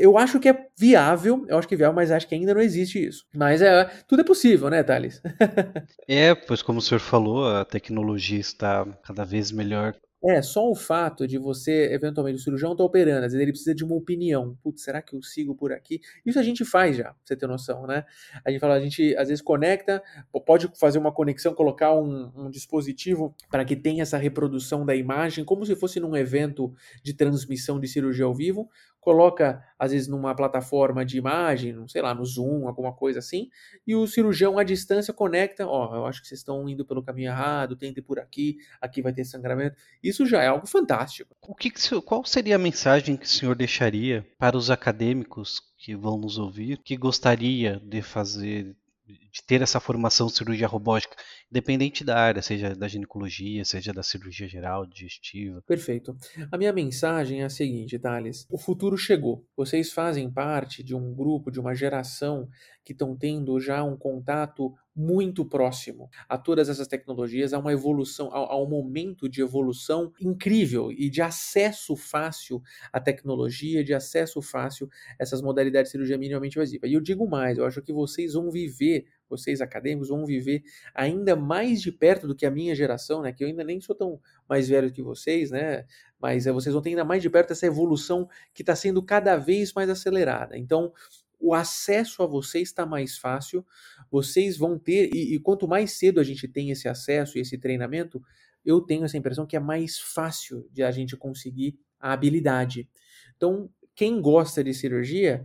eu 0.00 0.16
acho 0.16 0.38
que 0.38 0.48
é 0.48 0.66
viável, 0.78 1.44
eu 1.48 1.58
acho 1.58 1.66
que 1.66 1.74
é 1.74 1.78
viável, 1.78 1.94
mas 1.94 2.10
acho 2.10 2.28
que 2.28 2.34
ainda 2.34 2.54
não 2.54 2.60
existe 2.60 3.04
isso. 3.04 3.26
Mas 3.34 3.60
é, 3.62 3.84
tudo 4.06 4.20
é 4.20 4.24
possível, 4.24 4.70
né, 4.70 4.82
Thales? 4.82 5.20
é, 6.08 6.34
pois 6.34 6.62
como 6.62 6.78
o 6.78 6.82
senhor 6.82 7.00
falou, 7.00 7.48
a 7.48 7.64
tecnologia 7.64 8.38
está 8.38 8.86
cada 9.02 9.24
vez 9.24 9.50
melhor 9.50 9.94
É, 10.26 10.40
só 10.40 10.70
o 10.70 10.74
fato 10.74 11.26
de 11.28 11.36
você, 11.36 11.92
eventualmente, 11.92 12.38
o 12.38 12.42
cirurgião 12.42 12.72
está 12.72 12.82
operando, 12.82 13.26
às 13.26 13.32
vezes 13.32 13.40
ele 13.40 13.52
precisa 13.52 13.74
de 13.74 13.84
uma 13.84 13.94
opinião. 13.94 14.56
Putz, 14.62 14.82
será 14.82 15.02
que 15.02 15.14
eu 15.14 15.22
sigo 15.22 15.54
por 15.54 15.70
aqui? 15.70 16.00
Isso 16.24 16.38
a 16.38 16.42
gente 16.42 16.64
faz 16.64 16.96
já, 16.96 17.04
pra 17.04 17.16
você 17.22 17.36
ter 17.36 17.46
noção, 17.46 17.86
né? 17.86 18.06
A 18.42 18.50
gente 18.50 18.60
fala, 18.60 18.74
a 18.74 18.80
gente 18.80 19.14
às 19.16 19.28
vezes 19.28 19.42
conecta, 19.42 20.02
pode 20.46 20.70
fazer 20.80 20.98
uma 20.98 21.12
conexão, 21.12 21.52
colocar 21.54 21.92
um, 21.92 22.32
um 22.34 22.50
dispositivo 22.50 23.34
para 23.50 23.66
que 23.66 23.76
tenha 23.76 24.02
essa 24.02 24.16
reprodução 24.16 24.86
da 24.86 24.96
imagem, 24.96 25.44
como 25.44 25.66
se 25.66 25.76
fosse 25.76 26.00
num 26.00 26.16
evento 26.16 26.72
de 27.02 27.12
transmissão 27.12 27.78
de 27.78 27.86
cirurgia 27.86 28.24
ao 28.24 28.34
vivo, 28.34 28.70
coloca, 29.04 29.62
às 29.78 29.92
vezes, 29.92 30.08
numa 30.08 30.34
plataforma 30.34 31.04
de 31.04 31.18
imagem, 31.18 31.86
sei 31.86 32.00
lá, 32.00 32.14
no 32.14 32.24
Zoom, 32.24 32.66
alguma 32.66 32.92
coisa 32.92 33.18
assim, 33.18 33.50
e 33.86 33.94
o 33.94 34.06
cirurgião 34.06 34.58
à 34.58 34.64
distância 34.64 35.12
conecta, 35.12 35.66
ó, 35.66 35.92
oh, 35.92 35.96
eu 35.96 36.06
acho 36.06 36.22
que 36.22 36.26
vocês 36.26 36.40
estão 36.40 36.66
indo 36.68 36.84
pelo 36.84 37.02
caminho 37.02 37.28
errado, 37.28 37.76
tente 37.76 38.00
por 38.00 38.18
aqui, 38.18 38.56
aqui 38.80 39.02
vai 39.02 39.12
ter 39.12 39.24
sangramento. 39.24 39.76
Isso 40.02 40.24
já 40.24 40.42
é 40.42 40.48
algo 40.48 40.66
fantástico. 40.66 41.36
O 41.42 41.54
que, 41.54 41.70
que 41.70 42.00
qual 42.00 42.24
seria 42.24 42.56
a 42.56 42.58
mensagem 42.58 43.16
que 43.16 43.26
o 43.26 43.28
senhor 43.28 43.54
deixaria 43.54 44.26
para 44.38 44.56
os 44.56 44.70
acadêmicos 44.70 45.60
que 45.76 45.94
vão 45.94 46.16
nos 46.16 46.38
ouvir, 46.38 46.78
que 46.78 46.96
gostaria 46.96 47.78
de 47.84 48.00
fazer 48.00 48.74
de 49.06 49.42
ter 49.46 49.60
essa 49.60 49.78
formação 49.78 50.26
de 50.26 50.34
cirurgia 50.34 50.66
robótica, 50.66 51.16
independente 51.50 52.04
da 52.04 52.18
área, 52.18 52.40
seja 52.40 52.74
da 52.74 52.88
ginecologia, 52.88 53.64
seja 53.64 53.92
da 53.92 54.02
cirurgia 54.02 54.48
geral, 54.48 54.86
digestiva. 54.86 55.62
Perfeito. 55.62 56.16
A 56.50 56.56
minha 56.56 56.72
mensagem 56.72 57.42
é 57.42 57.44
a 57.44 57.50
seguinte, 57.50 57.98
Thales: 57.98 58.46
o 58.50 58.58
futuro 58.58 58.96
chegou. 58.96 59.46
Vocês 59.56 59.92
fazem 59.92 60.30
parte 60.30 60.82
de 60.82 60.94
um 60.94 61.14
grupo, 61.14 61.50
de 61.50 61.60
uma 61.60 61.74
geração 61.74 62.48
que 62.84 62.92
estão 62.92 63.16
tendo 63.16 63.58
já 63.60 63.82
um 63.82 63.96
contato 63.96 64.74
muito 64.94 65.44
próximo 65.44 66.08
a 66.28 66.38
todas 66.38 66.68
essas 66.68 66.86
tecnologias, 66.86 67.52
a 67.52 67.58
uma 67.58 67.72
evolução, 67.72 68.30
a, 68.32 68.60
um 68.60 68.68
momento 68.68 69.28
de 69.28 69.40
evolução 69.40 70.12
incrível 70.20 70.92
e 70.92 71.10
de 71.10 71.20
acesso 71.20 71.96
fácil 71.96 72.62
à 72.92 73.00
tecnologia, 73.00 73.82
de 73.82 73.92
acesso 73.92 74.40
fácil 74.40 74.88
a 75.18 75.22
essas 75.22 75.42
modalidades 75.42 75.88
de 75.90 75.92
cirurgia 75.92 76.16
minimamente 76.16 76.56
invasiva. 76.56 76.86
E 76.86 76.94
eu 76.94 77.00
digo 77.00 77.28
mais, 77.28 77.58
eu 77.58 77.66
acho 77.66 77.82
que 77.82 77.92
vocês 77.92 78.34
vão 78.34 78.50
viver, 78.50 79.06
vocês 79.28 79.60
acadêmicos 79.60 80.08
vão 80.08 80.24
viver 80.24 80.62
ainda 80.94 81.34
mais 81.34 81.82
de 81.82 81.90
perto 81.90 82.28
do 82.28 82.34
que 82.34 82.46
a 82.46 82.50
minha 82.50 82.74
geração, 82.74 83.22
né? 83.22 83.32
Que 83.32 83.42
eu 83.42 83.48
ainda 83.48 83.64
nem 83.64 83.80
sou 83.80 83.96
tão 83.96 84.20
mais 84.48 84.68
velho 84.68 84.92
que 84.92 85.02
vocês, 85.02 85.50
né? 85.50 85.84
Mas 86.20 86.46
é, 86.46 86.52
vocês 86.52 86.72
vão 86.72 86.80
ter 86.80 86.90
ainda 86.90 87.04
mais 87.04 87.22
de 87.22 87.28
perto 87.28 87.52
essa 87.52 87.66
evolução 87.66 88.28
que 88.54 88.62
está 88.62 88.76
sendo 88.76 89.02
cada 89.02 89.36
vez 89.36 89.72
mais 89.72 89.90
acelerada. 89.90 90.56
Então, 90.56 90.92
o 91.40 91.54
acesso 91.54 92.22
a 92.22 92.26
vocês 92.26 92.68
está 92.68 92.86
mais 92.86 93.18
fácil, 93.18 93.64
vocês 94.10 94.56
vão 94.56 94.78
ter, 94.78 95.10
e, 95.14 95.34
e, 95.34 95.38
quanto 95.38 95.68
mais 95.68 95.92
cedo 95.92 96.20
a 96.20 96.24
gente 96.24 96.48
tem 96.48 96.70
esse 96.70 96.88
acesso 96.88 97.36
e 97.36 97.40
esse 97.40 97.58
treinamento, 97.58 98.22
eu 98.64 98.80
tenho 98.80 99.04
essa 99.04 99.18
impressão 99.18 99.46
que 99.46 99.56
é 99.56 99.60
mais 99.60 99.98
fácil 99.98 100.68
de 100.72 100.82
a 100.82 100.90
gente 100.90 101.16
conseguir 101.16 101.78
a 102.00 102.12
habilidade. 102.12 102.88
Então, 103.36 103.70
quem 103.94 104.20
gosta 104.20 104.64
de 104.64 104.72
cirurgia, 104.72 105.44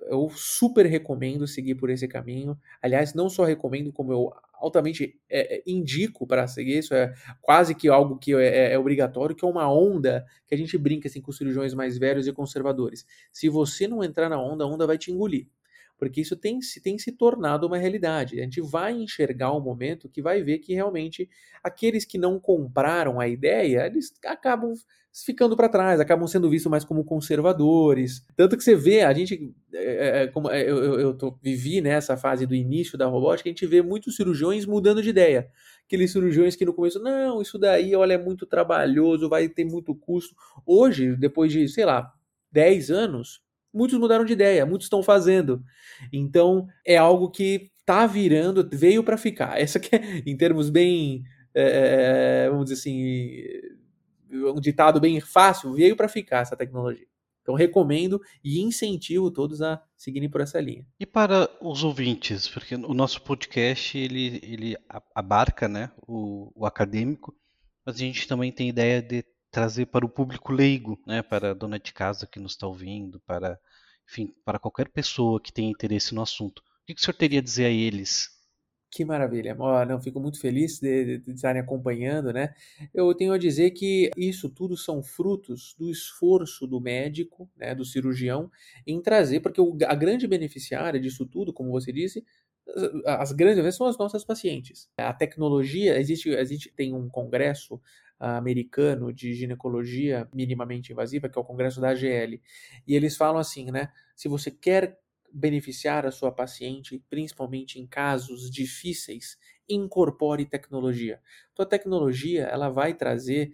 eu 0.00 0.28
super 0.30 0.86
recomendo 0.86 1.46
seguir 1.46 1.74
por 1.74 1.90
esse 1.90 2.08
caminho. 2.08 2.58
Aliás, 2.82 3.14
não 3.14 3.28
só 3.28 3.44
recomendo, 3.44 3.92
como 3.92 4.12
eu 4.12 4.32
altamente 4.64 5.20
é, 5.28 5.56
é, 5.56 5.62
indico 5.66 6.26
para 6.26 6.46
seguir, 6.46 6.78
isso 6.78 6.94
é 6.94 7.12
quase 7.40 7.74
que 7.74 7.88
algo 7.88 8.18
que 8.18 8.34
é, 8.34 8.46
é, 8.46 8.72
é, 8.72 8.78
obrigatório, 8.78 9.36
que 9.36 9.44
é 9.44 9.48
uma 9.48 9.70
onda 9.70 10.24
que 10.46 10.54
a 10.54 10.58
gente 10.58 10.76
brinca 10.78 11.08
assim 11.08 11.20
com 11.20 11.30
cirurgiões 11.30 11.74
mais 11.74 11.98
velhos 11.98 12.26
e 12.26 12.32
conservadores. 12.32 13.04
Se 13.30 13.48
você 13.48 13.86
não 13.86 14.02
entrar 14.02 14.28
na 14.28 14.40
onda, 14.40 14.64
a 14.64 14.66
onda 14.66 14.86
vai 14.86 14.98
te 14.98 15.12
engolir. 15.12 15.46
Porque 15.96 16.20
isso 16.20 16.34
tem, 16.34 16.58
tem 16.82 16.98
se 16.98 17.12
tornado 17.12 17.66
uma 17.66 17.78
realidade. 17.78 18.40
A 18.40 18.42
gente 18.42 18.60
vai 18.60 18.92
enxergar 18.92 19.52
um 19.52 19.60
momento 19.60 20.08
que 20.08 20.20
vai 20.20 20.42
ver 20.42 20.58
que 20.58 20.74
realmente 20.74 21.28
aqueles 21.62 22.04
que 22.04 22.18
não 22.18 22.40
compraram 22.40 23.20
a 23.20 23.28
ideia, 23.28 23.86
eles 23.86 24.12
acabam 24.24 24.74
ficando 25.22 25.56
para 25.56 25.68
trás, 25.68 26.00
acabam 26.00 26.26
sendo 26.26 26.50
vistos 26.50 26.70
mais 26.70 26.84
como 26.84 27.04
conservadores. 27.04 28.26
Tanto 28.36 28.56
que 28.56 28.64
você 28.64 28.74
vê, 28.74 29.02
a 29.02 29.12
gente, 29.12 29.54
é, 29.72 30.22
é, 30.22 30.26
como 30.26 30.50
é, 30.50 30.62
eu, 30.62 30.82
eu, 30.82 31.00
eu 31.00 31.14
tô, 31.14 31.38
vivi 31.40 31.80
nessa 31.80 32.16
fase 32.16 32.46
do 32.46 32.54
início 32.54 32.98
da 32.98 33.06
robótica, 33.06 33.48
a 33.48 33.52
gente 33.52 33.66
vê 33.66 33.80
muitos 33.80 34.16
cirurgiões 34.16 34.66
mudando 34.66 35.02
de 35.02 35.10
ideia. 35.10 35.48
Aqueles 35.86 36.10
cirurgiões 36.10 36.56
que 36.56 36.64
no 36.64 36.74
começo, 36.74 36.98
não, 37.00 37.40
isso 37.40 37.58
daí, 37.58 37.94
olha, 37.94 38.14
é 38.14 38.18
muito 38.18 38.44
trabalhoso, 38.44 39.28
vai 39.28 39.48
ter 39.48 39.64
muito 39.64 39.94
custo. 39.94 40.34
Hoje, 40.66 41.14
depois 41.16 41.52
de, 41.52 41.68
sei 41.68 41.84
lá, 41.84 42.12
10 42.50 42.90
anos, 42.90 43.40
muitos 43.72 43.98
mudaram 43.98 44.24
de 44.24 44.32
ideia, 44.32 44.66
muitos 44.66 44.86
estão 44.86 45.02
fazendo. 45.02 45.62
Então, 46.12 46.66
é 46.84 46.96
algo 46.96 47.30
que 47.30 47.70
tá 47.86 48.06
virando, 48.06 48.68
veio 48.72 49.04
para 49.04 49.16
ficar. 49.16 49.58
Essa 49.60 49.78
que 49.78 49.94
é, 49.94 50.22
em 50.26 50.36
termos 50.36 50.70
bem, 50.70 51.22
é, 51.54 52.48
vamos 52.50 52.64
dizer 52.64 52.80
assim, 52.80 53.42
um 54.34 54.60
ditado 54.60 55.00
bem 55.00 55.20
fácil, 55.20 55.74
veio 55.74 55.96
para 55.96 56.08
ficar 56.08 56.40
essa 56.40 56.56
tecnologia. 56.56 57.06
Então 57.42 57.54
recomendo 57.54 58.20
e 58.42 58.60
incentivo 58.60 59.30
todos 59.30 59.60
a 59.60 59.80
seguirem 59.96 60.30
por 60.30 60.40
essa 60.40 60.58
linha. 60.58 60.86
E 60.98 61.04
para 61.04 61.48
os 61.60 61.84
ouvintes, 61.84 62.48
porque 62.48 62.74
o 62.74 62.94
nosso 62.94 63.20
podcast 63.20 63.96
ele, 63.98 64.40
ele 64.42 64.76
abarca 65.14 65.68
né, 65.68 65.92
o, 66.08 66.50
o 66.54 66.64
acadêmico, 66.64 67.36
mas 67.84 67.96
a 67.96 67.98
gente 67.98 68.26
também 68.26 68.50
tem 68.50 68.70
ideia 68.70 69.02
de 69.02 69.22
trazer 69.50 69.86
para 69.86 70.06
o 70.06 70.08
público 70.08 70.52
leigo, 70.52 70.98
né, 71.06 71.22
para 71.22 71.50
a 71.50 71.54
dona 71.54 71.78
de 71.78 71.92
casa 71.92 72.26
que 72.26 72.40
nos 72.40 72.52
está 72.52 72.66
ouvindo, 72.66 73.20
para, 73.20 73.60
enfim, 74.10 74.34
para 74.42 74.58
qualquer 74.58 74.88
pessoa 74.88 75.38
que 75.38 75.52
tenha 75.52 75.70
interesse 75.70 76.14
no 76.14 76.22
assunto. 76.22 76.60
O 76.60 76.86
que 76.86 76.94
o 76.94 76.98
senhor 76.98 77.14
teria 77.14 77.40
a 77.40 77.42
dizer 77.42 77.66
a 77.66 77.70
eles 77.70 78.33
que 78.94 79.04
maravilha. 79.04 79.56
Oh, 79.58 79.84
não, 79.84 80.00
fico 80.00 80.20
muito 80.20 80.40
feliz 80.40 80.78
de, 80.78 81.18
de, 81.18 81.32
estarem 81.32 81.60
acompanhando, 81.60 82.32
né? 82.32 82.54
Eu 82.94 83.12
tenho 83.12 83.32
a 83.32 83.38
dizer 83.38 83.72
que 83.72 84.08
isso 84.16 84.48
tudo 84.48 84.76
são 84.76 85.02
frutos 85.02 85.74
do 85.76 85.90
esforço 85.90 86.64
do 86.64 86.80
médico, 86.80 87.50
né, 87.56 87.74
do 87.74 87.84
cirurgião, 87.84 88.48
em 88.86 89.02
trazer, 89.02 89.40
porque 89.40 89.60
o, 89.60 89.76
a 89.84 89.94
grande 89.96 90.28
beneficiária 90.28 91.00
disso 91.00 91.26
tudo, 91.26 91.52
como 91.52 91.72
você 91.72 91.92
disse, 91.92 92.24
as 93.04 93.32
grandes 93.32 93.62
vezes 93.62 93.76
são 93.76 93.88
as 93.88 93.98
nossas 93.98 94.24
pacientes. 94.24 94.88
A 94.96 95.12
tecnologia, 95.12 95.98
existe, 95.98 96.30
existe 96.30 96.72
tem 96.74 96.94
um 96.94 97.08
congresso 97.08 97.80
americano 98.20 99.12
de 99.12 99.34
ginecologia 99.34 100.28
minimamente 100.32 100.92
invasiva, 100.92 101.28
que 101.28 101.36
é 101.36 101.42
o 101.42 101.44
congresso 101.44 101.80
da 101.80 101.90
AGL, 101.90 102.40
e 102.86 102.94
eles 102.94 103.16
falam 103.16 103.38
assim, 103.38 103.72
né? 103.72 103.88
Se 104.14 104.28
você 104.28 104.52
quer 104.52 104.98
beneficiar 105.34 106.06
a 106.06 106.10
sua 106.12 106.30
paciente, 106.32 107.02
principalmente 107.10 107.80
em 107.80 107.86
casos 107.86 108.50
difíceis, 108.50 109.36
incorpore 109.68 110.44
tecnologia. 110.46 111.20
A 111.58 111.64
tecnologia 111.64 112.44
ela 112.44 112.68
vai 112.68 112.94
trazer 112.94 113.52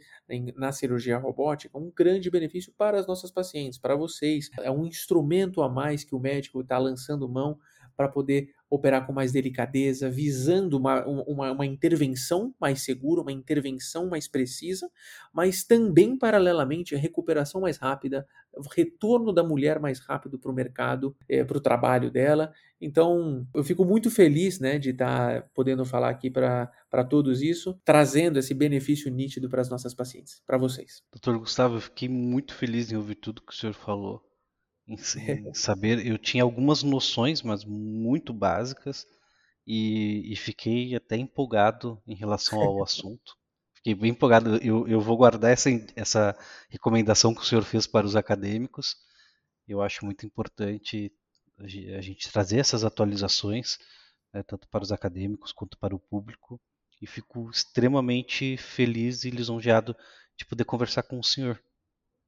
na 0.56 0.72
cirurgia 0.72 1.18
robótica 1.18 1.78
um 1.78 1.90
grande 1.90 2.30
benefício 2.30 2.72
para 2.76 2.98
as 2.98 3.06
nossas 3.06 3.30
pacientes, 3.30 3.78
para 3.78 3.94
vocês. 3.94 4.50
É 4.60 4.70
um 4.70 4.86
instrumento 4.86 5.62
a 5.62 5.68
mais 5.68 6.04
que 6.04 6.14
o 6.14 6.20
médico 6.20 6.60
está 6.60 6.78
lançando 6.78 7.28
mão 7.28 7.58
para 7.96 8.08
poder 8.08 8.50
operar 8.70 9.04
com 9.04 9.12
mais 9.12 9.32
delicadeza, 9.32 10.08
visando 10.08 10.78
uma, 10.78 11.04
uma, 11.04 11.50
uma, 11.50 11.66
intervenção 11.66 12.54
mais 12.60 12.82
segura, 12.82 13.20
uma 13.20 13.32
intervenção 13.32 14.08
mais 14.08 14.28
precisa, 14.28 14.88
mas 15.32 15.64
também, 15.64 16.16
paralelamente, 16.16 16.94
a 16.94 16.98
recuperação 16.98 17.60
mais 17.60 17.78
rápida, 17.78 18.24
o 18.56 18.68
retorno 18.68 19.32
da 19.32 19.42
mulher 19.42 19.80
mais 19.80 19.98
rápido 19.98 20.38
para 20.38 20.50
o 20.50 20.54
mercado, 20.54 21.16
é, 21.28 21.42
para 21.42 21.58
o 21.58 21.60
trabalho 21.60 22.10
dela. 22.12 22.52
Então, 22.80 23.44
eu 23.52 23.64
fico 23.64 23.84
muito 23.84 24.08
feliz 24.08 24.60
né, 24.60 24.78
de 24.78 24.90
estar 24.90 25.42
tá 25.42 25.48
podendo 25.52 25.84
falar 25.84 26.10
aqui 26.10 26.30
para 26.30 27.04
todos 27.08 27.42
isso, 27.42 27.78
trazendo 27.84 28.38
esse 28.38 28.54
benefício 28.54 29.10
nítido 29.10 29.48
para 29.48 29.60
as 29.60 29.68
nossas 29.68 29.94
pacientes, 29.94 30.40
para 30.46 30.56
vocês. 30.56 31.02
Doutor 31.12 31.40
Gustavo, 31.40 31.76
eu 31.76 31.80
fiquei 31.80 32.08
muito 32.08 32.54
feliz 32.54 32.92
em 32.92 32.96
ouvir 32.96 33.16
tudo 33.16 33.42
que 33.42 33.52
o 33.52 33.56
senhor 33.56 33.74
falou 33.74 34.29
em, 34.90 35.48
em 35.48 35.54
saber. 35.54 36.04
Eu 36.04 36.18
tinha 36.18 36.42
algumas 36.42 36.82
noções, 36.82 37.42
mas 37.42 37.64
muito 37.64 38.32
básicas, 38.32 39.06
e, 39.66 40.32
e, 40.32 40.36
fiquei 40.36 40.96
até 40.96 41.16
empolgado 41.16 42.02
em 42.06 42.14
relação 42.14 42.60
ao 42.60 42.82
assunto. 42.82 43.36
Fiquei 43.74 43.94
bem 43.94 44.10
empolgado. 44.10 44.56
Eu, 44.56 44.88
eu 44.88 45.00
vou 45.00 45.16
guardar 45.16 45.52
essa, 45.52 45.70
essa 45.94 46.36
recomendação 46.68 47.34
que 47.34 47.40
o 47.40 47.44
senhor 47.44 47.62
fez 47.62 47.86
para 47.86 48.06
os 48.06 48.16
acadêmicos. 48.16 48.96
Eu 49.68 49.80
acho 49.80 50.04
muito 50.04 50.26
importante 50.26 51.12
a 51.58 52.00
gente 52.00 52.32
trazer 52.32 52.58
essas 52.58 52.84
atualizações, 52.84 53.78
né, 54.32 54.42
tanto 54.42 54.66
para 54.68 54.82
os 54.82 54.90
acadêmicos 54.90 55.52
quanto 55.52 55.78
para 55.78 55.94
o 55.94 56.00
público. 56.00 56.60
E 57.00 57.06
fico 57.06 57.48
extremamente 57.48 58.56
feliz 58.58 59.24
e 59.24 59.30
lisonjeado 59.30 59.96
de 60.36 60.44
poder 60.44 60.64
conversar 60.64 61.02
com 61.02 61.18
o 61.18 61.24
senhor. 61.24 61.62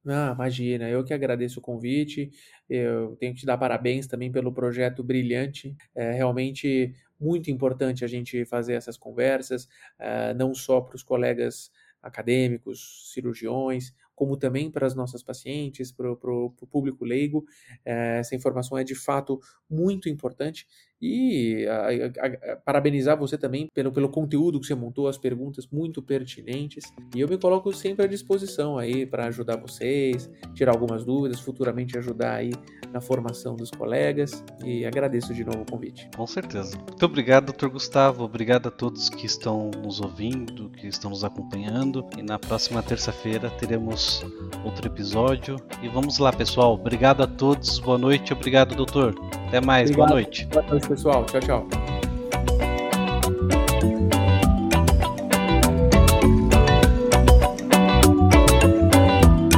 Ah, 0.05 0.33
imagina, 0.35 0.89
eu 0.89 1.01
que 1.03 1.13
agradeço 1.13 1.59
o 1.59 1.61
convite. 1.61 2.29
Eu 2.69 3.15
tenho 3.17 3.33
que 3.33 3.39
te 3.41 3.45
dar 3.45 3.57
parabéns 3.57 4.05
também 4.05 4.29
pelo 4.31 4.51
projeto 4.53 5.01
brilhante. 5.03 5.75
É 5.95 6.11
realmente 6.11 6.93
muito 7.19 7.49
importante 7.49 8.03
a 8.03 8.07
gente 8.07 8.43
fazer 8.45 8.73
essas 8.73 8.97
conversas, 8.97 9.63
uh, 9.99 10.33
não 10.35 10.53
só 10.53 10.81
para 10.81 10.95
os 10.95 11.03
colegas 11.03 11.71
acadêmicos, 12.01 13.11
cirurgiões, 13.13 13.93
como 14.13 14.35
também 14.35 14.69
para 14.69 14.85
as 14.85 14.93
nossas 14.93 15.23
pacientes, 15.23 15.89
para 15.89 16.11
o 16.11 16.49
público 16.69 17.05
leigo. 17.05 17.39
Uh, 17.85 18.19
essa 18.19 18.35
informação 18.35 18.77
é 18.77 18.83
de 18.83 18.95
fato 18.95 19.39
muito 19.69 20.09
importante 20.09 20.67
E 21.05 21.67
a, 21.67 21.87
a, 21.87 22.53
a, 22.53 22.55
parabenizar 22.55 23.17
você 23.17 23.37
também 23.37 23.67
pelo, 23.73 23.91
pelo 23.91 24.07
conteúdo 24.07 24.57
que 24.57 24.65
você 24.65 24.73
montou, 24.73 25.09
as 25.09 25.17
perguntas 25.17 25.67
muito 25.69 26.01
pertinentes. 26.01 26.85
E 27.13 27.19
eu 27.19 27.27
me 27.27 27.37
coloco 27.37 27.73
sempre 27.73 28.05
à 28.05 28.07
disposição 28.07 28.77
aí 28.77 29.05
para 29.05 29.25
ajudar 29.25 29.57
vocês, 29.57 30.31
tirar 30.53 30.71
algumas 30.71 31.03
dúvidas, 31.03 31.41
futuramente 31.41 31.97
ajudar 31.97 32.35
aí 32.35 32.51
na 32.93 33.01
formação 33.01 33.53
dos 33.53 33.69
colegas. 33.69 34.45
E 34.63 34.85
agradeço 34.85 35.33
de 35.33 35.43
novo 35.43 35.63
o 35.63 35.65
convite. 35.69 36.09
Com 36.15 36.25
certeza. 36.25 36.77
Muito 36.77 37.05
obrigado, 37.05 37.47
doutor 37.47 37.69
Gustavo. 37.69 38.23
Obrigado 38.23 38.67
a 38.67 38.71
todos 38.71 39.09
que 39.09 39.25
estão 39.25 39.71
nos 39.83 39.99
ouvindo, 39.99 40.69
que 40.69 40.87
estão 40.87 41.09
nos 41.09 41.25
acompanhando. 41.25 42.07
E 42.17 42.23
na 42.23 42.39
próxima 42.39 42.81
terça-feira 42.81 43.49
teremos 43.49 44.25
outro 44.63 44.87
episódio. 44.87 45.57
E 45.81 45.89
vamos 45.89 46.17
lá, 46.17 46.31
pessoal. 46.31 46.75
Obrigado 46.75 47.23
a 47.23 47.27
todos. 47.27 47.77
Boa 47.79 47.97
noite. 47.97 48.31
Obrigado, 48.31 48.73
doutor. 48.73 49.13
Até 49.47 49.59
mais. 49.59 49.89
Obrigado. 49.89 50.07
Boa 50.07 50.21
noite. 50.21 50.45
Boa 50.47 50.65
noite, 50.65 50.92
pessoal. 50.93 51.25
Tchau, 51.25 51.41
tchau. 51.41 52.72